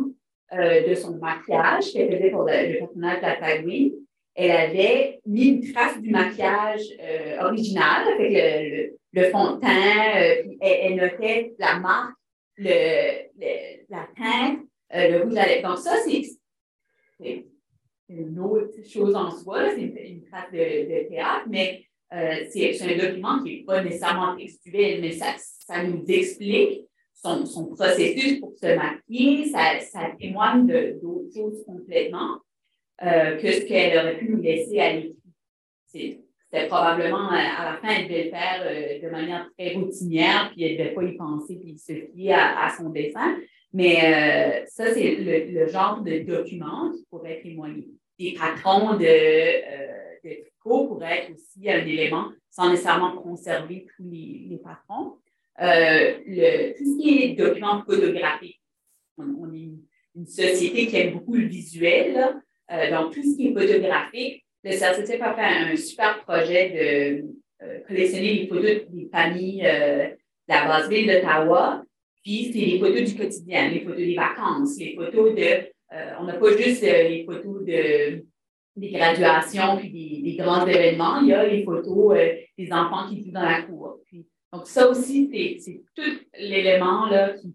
[0.52, 3.96] de son maquillage qu'elle faisait pour le, le personnage de la Tagui,
[4.36, 10.42] elle avait mis une trace du maquillage euh, original avec le, fond de teint, euh,
[10.44, 12.16] puis elle, notait la marque,
[12.58, 13.30] le,
[13.90, 14.60] la teinte,
[14.96, 15.70] euh, le rouge à lèvres.
[15.70, 17.46] Donc ça, c'est
[18.10, 23.44] une autre chose en soi, c'est une, trace de, théâtre, mais euh, c'est un document
[23.44, 28.76] qui n'est pas nécessairement textuel, mais ça, ça nous explique son, son, processus pour se
[28.76, 30.68] maquiller, ça, ça témoigne
[31.02, 32.40] d'autres choses complètement
[33.02, 35.16] euh, que ce qu'elle aurait pu nous laisser à l'écrit.
[35.86, 40.64] C'était probablement, à la fin, elle devait le faire euh, de manière très routinière, puis
[40.64, 43.38] elle ne devait pas y penser, puis se fier à, son dessin.
[43.74, 47.88] Mais euh, ça, c'est le, genre de document qui pourrait témoigner.
[48.20, 54.46] Des patrons de, euh, tricot pourraient être aussi un élément sans nécessairement conserver tous les,
[54.48, 55.18] les patrons.
[55.62, 58.62] Euh, le, tout ce qui est document photographique,
[59.18, 59.70] on, est
[60.16, 62.42] une, société qui aime beaucoup le visuel.
[62.72, 67.66] Euh, donc, tout ce qui est photographique, le CRCTF a fait un, super projet de
[67.66, 71.84] euh, collectionner les photos des familles de la base ville d'Ottawa
[72.24, 75.42] puis, c'est les photos du quotidien, les photos des vacances, les photos de.
[75.42, 78.26] Euh, on n'a pas juste euh, les photos de,
[78.78, 83.18] des graduations puis des, grands événements, il y a les photos euh, des enfants qui
[83.18, 84.00] vivent dans la cour.
[84.54, 87.10] donc, ça aussi, c'est tout l'élément
[87.42, 87.54] qui.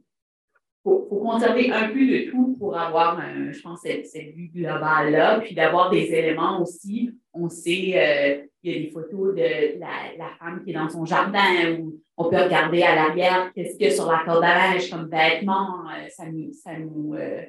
[0.88, 3.20] Il faut, conserver un peu de tout pour avoir,
[3.50, 7.10] je pense, cette, vue globale-là, puis d'avoir des éléments aussi.
[7.32, 11.04] On sait, il y a des photos de la, la, femme qui est dans son
[11.04, 14.44] jardin ou on peut regarder à l'arrière qu'est-ce qu'il y a sur la corde
[14.90, 15.88] comme vêtements.
[15.88, 17.42] Euh, ça nous, ça nous euh,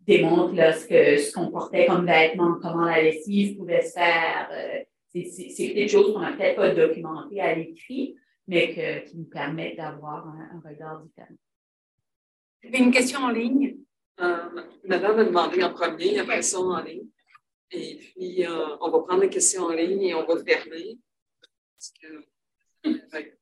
[0.00, 4.48] démontre là, ce qu'on ce qu'on portait comme vêtements, comment la lessive pouvait se faire.
[4.52, 8.14] Euh, c'est des choses qu'on n'a peut-être pas documentées à l'écrit,
[8.46, 11.34] mais que, qui nous permettent d'avoir un, regard différent.
[12.62, 13.76] Une question en ligne?
[14.84, 17.06] madame a demandé en premier, après ça en ligne.
[17.70, 18.44] Et puis,
[18.80, 20.98] on va prendre les questions en ligne et on va fermer.
[21.78, 22.24] Parce que,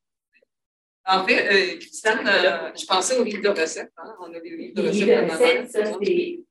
[1.06, 3.92] en fait, euh, Christiane, euh, je pensais au livre de recettes.
[3.96, 4.14] Hein?
[4.20, 5.06] On a des livres de recettes.
[5.06, 6.44] Les livres de recettes, ça, c'est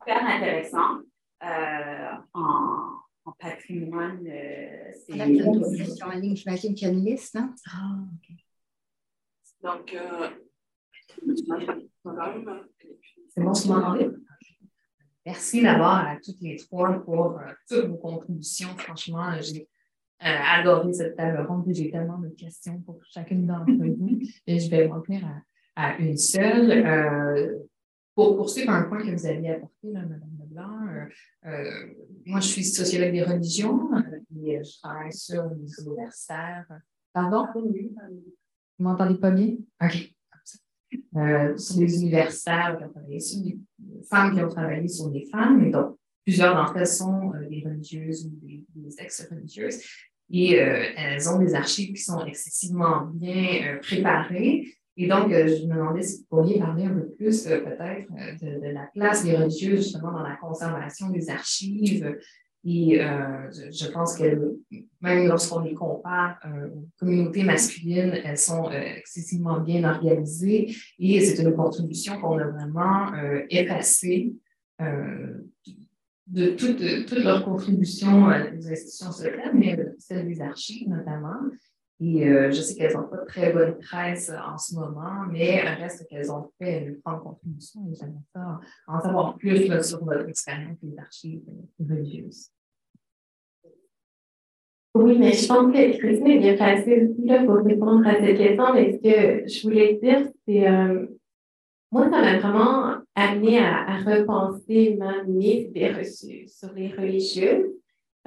[0.00, 1.00] super intéressant.
[1.44, 5.16] Euh, en, en, patrimoine, euh, c'est.
[5.16, 7.54] La question en ligne, j'imagine qu'il y a une liste, hein?
[7.70, 8.36] Ah, OK.
[9.62, 10.30] Donc, euh,
[13.28, 14.10] c'est bon, tu m'entendez?
[15.26, 18.68] Merci d'abord à toutes les trois pour euh, toutes vos contributions.
[18.78, 19.68] Franchement, j'ai
[20.22, 21.64] euh, adoré cette table ronde.
[21.68, 24.20] J'ai tellement de questions pour chacune d'entre vous.
[24.46, 25.26] Et je vais revenir
[25.76, 26.70] à, une seule.
[26.70, 27.58] Euh,
[28.18, 31.04] pour poursuivre un point que vous aviez apporté, là, Mme Leblanc, euh,
[31.46, 31.94] euh,
[32.26, 33.90] moi, je suis sociologue des religions
[34.42, 36.66] et je travaille sur les universitaires.
[37.12, 37.46] Pardon?
[37.54, 37.70] Vous
[38.80, 39.54] m'entendez pas bien?
[39.80, 40.17] OK.
[41.18, 43.58] Euh, sur les universitaires qui ont travaillé sur des
[44.08, 48.26] femmes qui ont travaillé sur des femmes, et donc plusieurs d'entre elles sont des religieuses
[48.26, 49.80] ou des, ex-religieuses.
[50.30, 54.66] Et euh, elles ont des archives qui sont excessivement bien euh, préparées.
[54.96, 58.08] Et donc, euh, je me demandais si vous pourriez parler un peu plus peut-être
[58.42, 62.18] de, la place des religieuses justement dans la conservation des archives.
[62.64, 64.58] Et je, pense que
[65.00, 71.54] même lorsqu'on les compare aux communautés masculines, elles sont excessivement bien organisées et c'est une
[71.54, 73.12] contribution qu'on a vraiment
[73.48, 74.34] effacée
[76.26, 81.40] de toutes toute leur contribution aux institutions sociales, mais celle des archives notamment.
[82.00, 86.06] Et euh, je sais qu'elles n'ont pas très bonne presse en ce moment, mais reste
[86.08, 90.76] qu'elles ont fait une grande contribution et j'aimerais ça en savoir plus sur votre expérience
[90.80, 91.42] des archives
[91.80, 92.50] religieuses.
[94.94, 98.36] Oui, mais je pense que Christine est bien placée aussi là, pour répondre à cette
[98.36, 98.74] question.
[98.74, 101.06] Mais ce que je voulais dire, c'est euh,
[101.92, 107.77] moi, ça m'a vraiment amené à, repenser ma mise des reçus sur les religieux.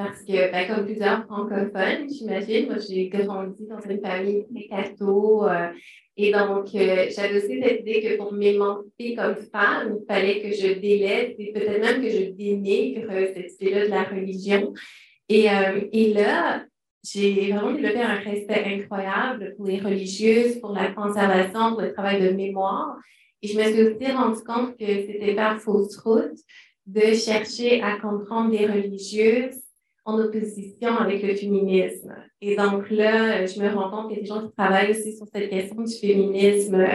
[0.04, 5.48] Parce que, ben, comme plusieurs francophones, j'imagine, moi, j'ai grandi dans une famille très catho.
[5.48, 5.68] Euh,
[6.18, 10.52] et donc, euh, j'avais aussi cette idée que pour m'émanciper comme femme, il fallait que
[10.52, 14.74] je délaisse et peut-être même que je dénigre cette idée-là de la religion.
[15.30, 16.66] Et, euh, et là,
[17.04, 22.22] j'ai vraiment développé un respect incroyable pour les religieuses, pour la conservation, pour le travail
[22.22, 22.98] de mémoire.
[23.44, 26.38] Et je me suis aussi rendu compte que c'était par fausse route
[26.88, 29.61] de chercher à comprendre les religieuses
[30.06, 32.14] en opposition avec le féminisme.
[32.42, 35.16] Et donc là, je me rends compte qu'il y a des gens qui travaillent aussi
[35.16, 36.86] sur cette question du féminisme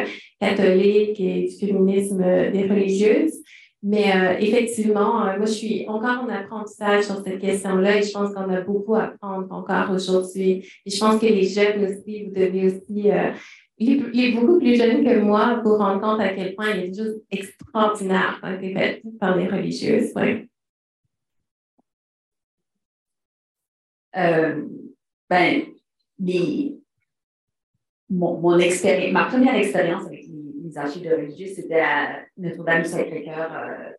[0.40, 3.42] catholique et du féminisme des religieuses.
[3.88, 8.10] Mais euh, effectivement, euh, moi, je suis encore en apprentissage sur cette question-là et je
[8.10, 10.66] pense qu'on a beaucoup à apprendre encore aujourd'hui.
[10.84, 13.30] Et je pense que les jeunes aussi, vous devez aussi euh,
[13.78, 16.94] il est, beaucoup plus jeune que moi pour rendre compte à quel point il est
[16.94, 20.12] juste extraordinaire qui a été fait par les religieuses.
[24.16, 24.64] Euh,
[25.28, 25.62] ben,
[28.08, 32.88] mon, mon expérience, ma première expérience avec les, archives de religieux, c'était à Notre-Dame du
[32.88, 33.92] Sacré-Cœur euh,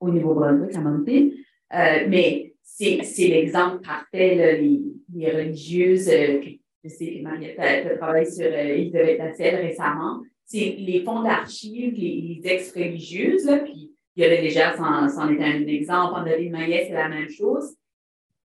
[0.00, 1.34] au niveau Brunswick, à Montpellier.
[1.74, 4.80] Euh, mais c'est l'exemple parfait, là, les,
[5.14, 6.40] les, religieuses, euh,
[6.84, 11.94] je sais que Mariette a, travaillé sur euh, Elisabeth Lasselle récemment, c'est les fonds d'archives,
[11.94, 17.08] les, ex-religieuses, puis il y avait déjà, c'en est un exemple, André Maillet, c'est la
[17.08, 17.76] même chose.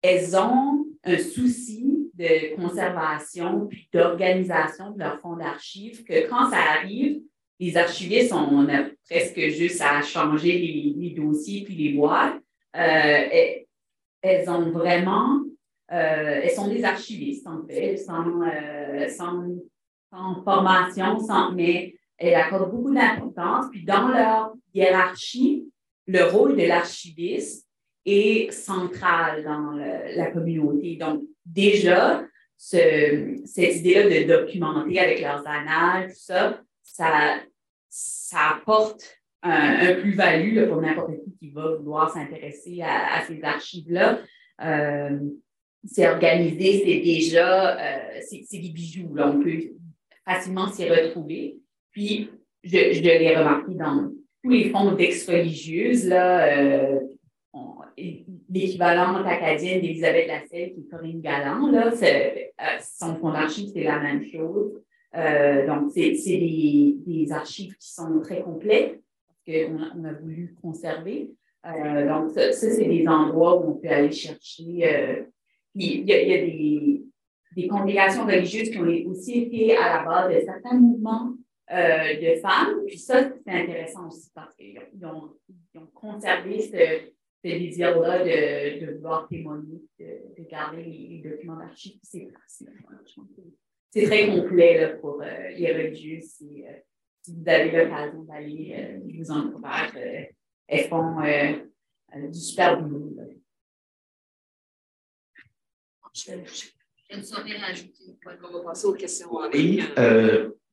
[0.01, 0.72] Elles ont
[1.05, 7.21] un souci de conservation puis d'organisation de leur fonds d'archives que quand ça arrive,
[7.59, 12.41] les archivistes, on, a presque juste à changer les, dossiers puis les boîtes.
[12.77, 13.61] Euh,
[14.21, 15.41] elles, ont vraiment,
[15.93, 22.71] euh, elles sont des archivistes en fait, sans, euh, sans, formation, sans, mais elles accordent
[22.71, 23.67] beaucoup d'importance.
[23.71, 25.69] Puis dans leur hiérarchie,
[26.07, 27.69] le rôle de l'archiviste
[28.05, 30.97] est central dans la communauté.
[30.97, 32.25] Donc, déjà,
[32.57, 37.37] cette idée-là de documenter avec leurs annales, tout ça, ça,
[37.89, 44.21] ça apporte un, plus-value pour n'importe qui qui va vouloir s'intéresser à, ces archives-là.
[44.65, 45.19] Euh,
[45.85, 49.73] c'est organisé, c'est déjà, euh, c'est des bijoux, là, on peut
[50.25, 51.59] facilement s'y retrouver.
[51.91, 52.31] Puis,
[52.63, 54.13] je, je l'ai remarqué dans
[54.45, 57.01] tous les fonds d'ex-religieuses, là, euh,
[58.53, 61.91] l'équivalente acadienne d'Elisabeth Lasselle, qui Corinne Galland, là,
[62.81, 64.83] son fonds d'archives, c'est la même chose.
[65.15, 69.01] Euh, donc, c'est des, des, archives qui sont très complètes
[69.47, 71.31] qu'on a, on a voulu conserver.
[71.67, 74.65] Euh, donc, ça, c'est des endroits où on peut aller chercher.
[74.85, 75.23] Euh,
[75.75, 77.03] il, y a, il y a, des,
[77.57, 81.35] des congrégations religieuses qui ont aussi été à la base de certains mouvements
[81.73, 82.83] euh, de femmes.
[82.87, 87.13] Puis ça, c'est intéressant aussi parce qu'ils ont, ils ont, conservé ce,
[87.45, 91.99] ce désir-là de, de, vouloir témoigner, de, de garder les, les documents d'archives.
[92.03, 92.29] C'est
[93.93, 96.21] c'est très complet là, pour euh, les religieux.
[96.23, 96.73] Si, euh,
[97.21, 99.91] si, vous avez l'occasion d'aller, euh, je vous encourage.
[100.67, 101.21] elles font
[102.31, 103.15] du super boulot.
[103.17, 103.25] Là.
[106.15, 108.17] Je ne saurais rajouter.
[108.25, 109.85] On va passer aux questions en ligne.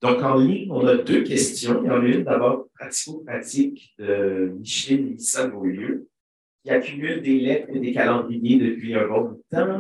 [0.02, 1.84] donc, en ligne, on a deux questions.
[1.84, 6.09] Il y en a une d'abord pratico-pratique de Michel Lissa Beaulieu,
[6.64, 9.80] qui accumule des lettres et des calendriers depuis un bon bout de temps,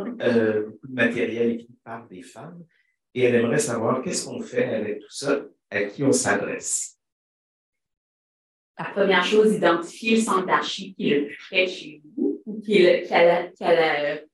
[0.65, 2.63] beaucoup de matériel écrit par des femmes
[3.13, 6.97] et elle aimerait savoir qu'est-ce qu'on fait avec tout ça, à qui on s'adresse.
[8.77, 12.61] La première chose, identifier le centre d'archives qui est le plus près chez vous ou
[12.61, 14.25] qui est le,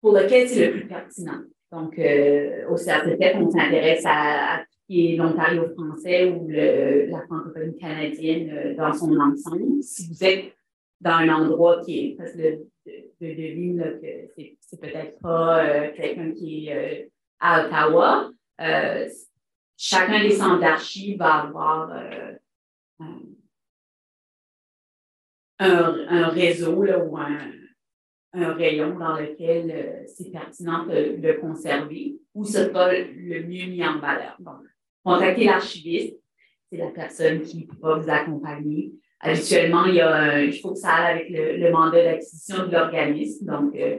[0.00, 1.42] pour lequel c'est le plus pertinent.
[1.72, 7.76] Donc, euh, au CRTF, on s'intéresse à, à, qui est l'Ontario français ou la francophonie
[7.76, 9.82] canadienne euh, dans son ensemble.
[9.82, 10.54] Si vous êtes
[11.00, 16.32] dans un endroit qui est parce que de, devine que c'est peut-être pas euh, quelqu'un
[16.32, 17.08] qui est euh,
[17.40, 18.30] à Ottawa.
[19.76, 21.90] Chacun des centres d'archives va avoir
[25.58, 27.50] un, réseau ou un,
[28.32, 33.98] rayon dans lequel c'est pertinent de le conserver ou ce sera le mieux mis en
[33.98, 34.38] valeur.
[35.04, 36.16] Contactez l'archiviste,
[36.70, 38.94] c'est la personne qui va vous accompagner
[39.24, 43.46] Habituellement, il, y a, faut que ça aille avec le, mandat d'acquisition de l'organisme.
[43.46, 43.98] Donc, euh,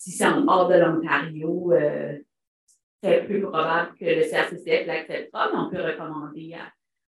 [0.00, 2.18] si c'est en hors de l'Ontario, euh,
[3.00, 6.56] c'est peu probable que le CRCCF l'acceptera, mais on peut recommander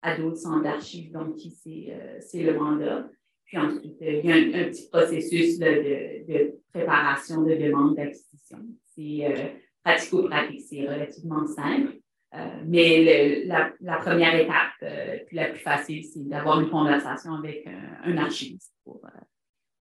[0.02, 3.08] à, d'autres centres d'archives, donc euh, c'est le mandat.
[3.46, 8.58] Puis ensuite, il y a un, petit processus de, de, préparation de demande d'acquisition.
[8.94, 12.00] C'est pratico-pratique, c'est relativement simple.
[12.34, 17.66] Euh, mais la, première étape, euh, puis la plus facile, c'est d'avoir une conversation avec
[18.04, 19.20] un, archiviste pour, euh,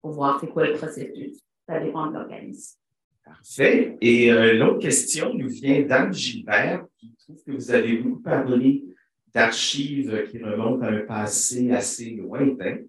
[0.01, 1.39] pour voir c'est quoi le processus.
[1.67, 2.77] Ça dépend de l'organisme.
[3.23, 3.97] Parfait.
[4.01, 8.83] Et l'autre question nous vient d'Anne Gilbert, qui trouve que vous avez beaucoup parlé
[9.33, 12.79] d'archives qui remontent à un passé assez lointain.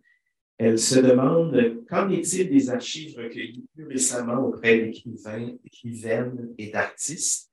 [0.59, 7.49] Elle se demande qu'en est-il des archives recueillies plus récemment auprès d'écrivains, écrivaines et d'artistes?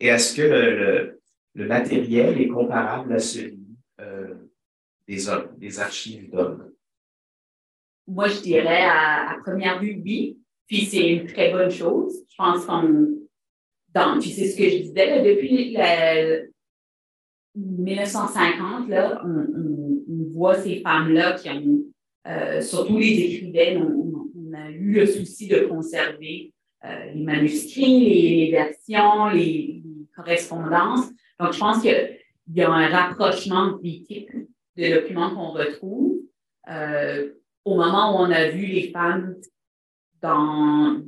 [0.00, 1.19] Et est-ce que le
[1.54, 3.58] matériel est comparable à celui
[4.00, 4.34] euh,
[5.06, 6.70] des hommes, des archives d'hommes?
[8.06, 10.38] Moi, je dirais à, première vue, oui.
[10.66, 12.24] Puis c'est une très bonne chose.
[12.28, 13.08] Je pense qu'on.
[14.20, 15.76] Puis c'est ce que je disais, depuis
[17.56, 19.50] 1950, là, on,
[20.32, 21.80] voit ces femmes-là qui ont,
[22.26, 26.52] euh, surtout les écrivaines, on, a eu le souci de conserver
[26.84, 29.82] euh, les manuscrits, les, versions, les
[30.14, 31.10] correspondances.
[31.40, 32.18] Donc, je pense qu'il
[32.54, 34.04] y a un rapprochement des
[34.76, 36.18] de documents qu'on retrouve.
[36.68, 37.32] Euh,
[37.64, 39.36] au moment où on a vu les femmes
[40.20, 41.00] dans,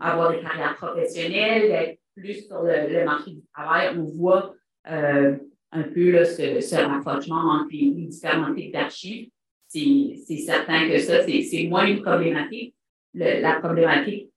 [0.00, 4.54] avoir des carrières professionnelles, être plus sur le, marché du travail, on voit
[4.88, 5.36] euh,
[5.72, 9.30] un peu ce, rapprochement entre les, différents types d'archives.
[9.66, 12.76] c'est certain que ça, c'est moins une problématique.
[13.14, 14.30] la problématique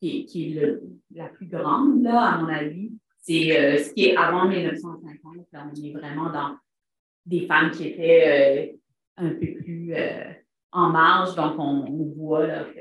[0.00, 0.80] qui, qui est
[1.14, 5.36] la plus grande, là, à mon avis, c'est euh, ce qui est avant 1950.
[5.52, 6.56] Là, on est vraiment dans
[7.26, 8.78] des femmes qui étaient
[9.18, 10.32] euh, un peu plus euh,
[10.72, 11.34] en marge.
[11.34, 11.84] Donc, on,
[12.16, 12.80] voit que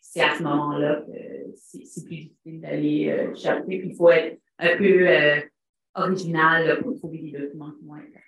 [0.00, 3.62] c'est à ce moment-là que c'est plus difficile d'aller chercher.
[3.66, 5.08] Puis, il faut être un peu
[5.94, 8.20] original pour trouver des documents qui vont être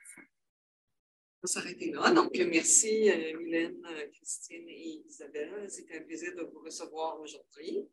[1.45, 2.11] s'arrêter là.
[2.11, 3.77] Donc, merci Mylène,
[4.13, 5.67] Christine et Isabelle.
[5.69, 7.87] C'était un plaisir de vous recevoir aujourd'hui.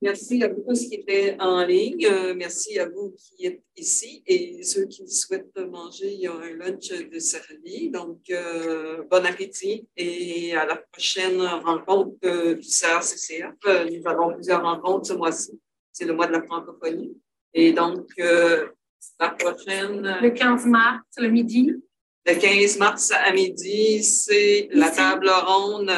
[0.00, 2.06] Merci à vous tous qui étaient en ligne.
[2.06, 6.12] Euh, merci à vous qui êtes ici et ceux qui souhaitent manger.
[6.12, 7.90] Il y a un lunch de servi.
[7.90, 13.56] Donc, euh, bon appétit et à la prochaine rencontre du CRCCF.
[13.66, 15.60] Euh, nous avons plusieurs rencontres ce mois-ci.
[15.90, 17.20] C'est le mois de la francophonie.
[17.52, 20.16] Et donc, la prochaine.
[20.22, 21.74] Le 15 mars, le midi.
[22.24, 25.90] Le 15 mars à midi, c'est la table ronde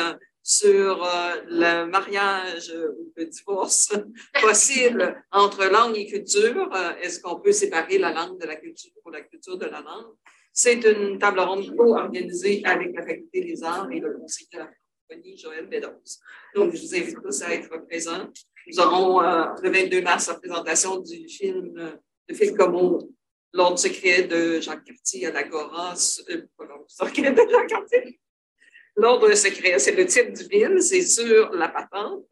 [0.50, 3.92] sur euh, le mariage ou le divorce
[4.42, 6.68] possible entre langue et culture.
[6.74, 9.80] Euh, est-ce qu'on peut séparer la langue de la culture ou la culture de la
[9.80, 10.12] langue?
[10.52, 14.64] C'est une table ronde co-organisée avec la Faculté des arts et le conseiller de la
[14.66, 16.18] francophonie, Joël Bédos.
[16.56, 18.28] Donc, je vous invite tous à être présents.
[18.66, 21.72] Nous aurons euh, le 22 mars la présentation du film
[22.28, 23.08] de Phil Como,
[23.52, 25.94] L'ordre secret de Jacques Cartier à l'Agora.
[26.28, 28.20] Euh, de Jacques Cartier
[28.96, 32.26] L'ordre secret, c'est le titre du film, c'est sur la patente.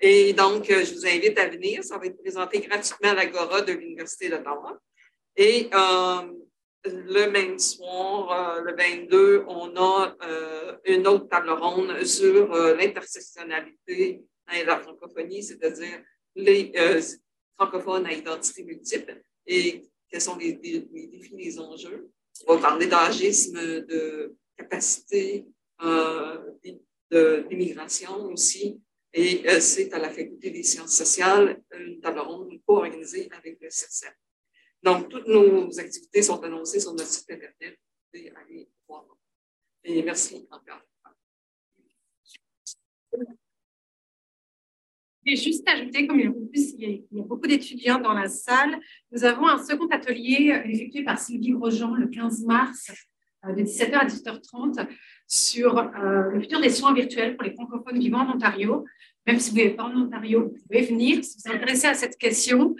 [0.00, 1.82] Et donc, euh, je vous invite à venir.
[1.82, 4.78] Ça va être présenté gratuitement à l'Agora de l'Université d'Ottawa.
[5.36, 6.22] Et euh,
[6.84, 10.16] le même soir, euh, le 22, on a
[10.84, 14.22] une autre table ronde sur l'intersectionnalité
[14.54, 16.02] et la francophonie, c'est-à-dire
[16.36, 16.72] les
[17.58, 22.08] francophones à identité multiple et quels sont les, les défis, les enjeux.
[22.46, 25.44] On va parler d'agisme, de capacité,
[27.10, 28.80] d'immigration aussi.
[29.12, 33.70] Et euh, c'est à la Faculté des sciences sociales, une table ronde co-organisée avec le
[33.70, 34.12] CERCEP.
[34.82, 37.78] Donc, toutes nos activités sont annoncées sur notre site Internet.
[38.12, 39.06] Pouvez aller voir.
[39.84, 40.82] Et merci encore.
[45.24, 46.26] Vais juste ajouter, comme il
[46.78, 48.78] y a beaucoup d'étudiants dans la salle,
[49.10, 53.94] nous avons un second atelier effectué par Sylvie Grosjean le 15 mars euh, de 17h
[53.94, 54.86] à 18h30
[55.26, 58.84] sur euh, le futur des soins virtuels pour les francophones vivant en Ontario.
[59.26, 61.94] Même si vous n'êtes pas en Ontario, vous pouvez venir si vous êtes intéressé à
[61.94, 62.76] cette question.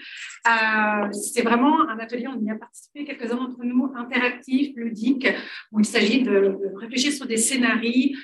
[0.46, 5.26] Euh, c'est vraiment un atelier, on y a participé quelques-uns d'entre nous, interactif, ludique,
[5.72, 8.16] où il s'agit de, réfléchir sur des scénarios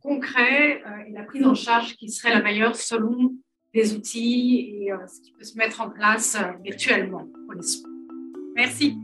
[0.00, 3.34] concrets et la prise en charge qui serait la meilleure selon
[3.74, 7.90] les outils et ce qui peut se mettre en place virtuellement pour les soins.
[8.56, 8.96] Merci.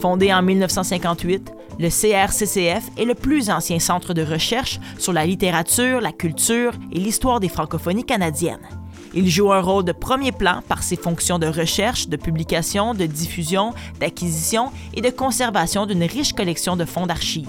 [0.00, 6.00] Fondé en 1958, le CRCCF est le plus ancien centre de recherche sur la littérature,
[6.00, 8.66] la culture et l'histoire des francophonies canadiennes.
[9.12, 13.04] Il joue un rôle de premier plan par ses fonctions de recherche, de publication, de
[13.04, 17.48] diffusion, d'acquisition et de conservation d'une riche collection de fonds d'archives.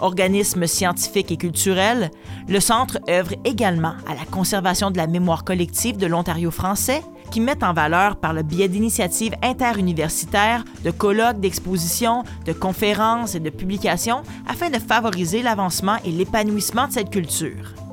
[0.00, 2.10] Organisme scientifique et culturel,
[2.48, 7.40] le Centre œuvre également à la conservation de la mémoire collective de l'Ontario français, qui
[7.40, 13.50] met en valeur par le biais d'initiatives interuniversitaires, de colloques, d'expositions, de conférences et de
[13.50, 17.85] publications afin de favoriser l'avancement et l'épanouissement de cette culture.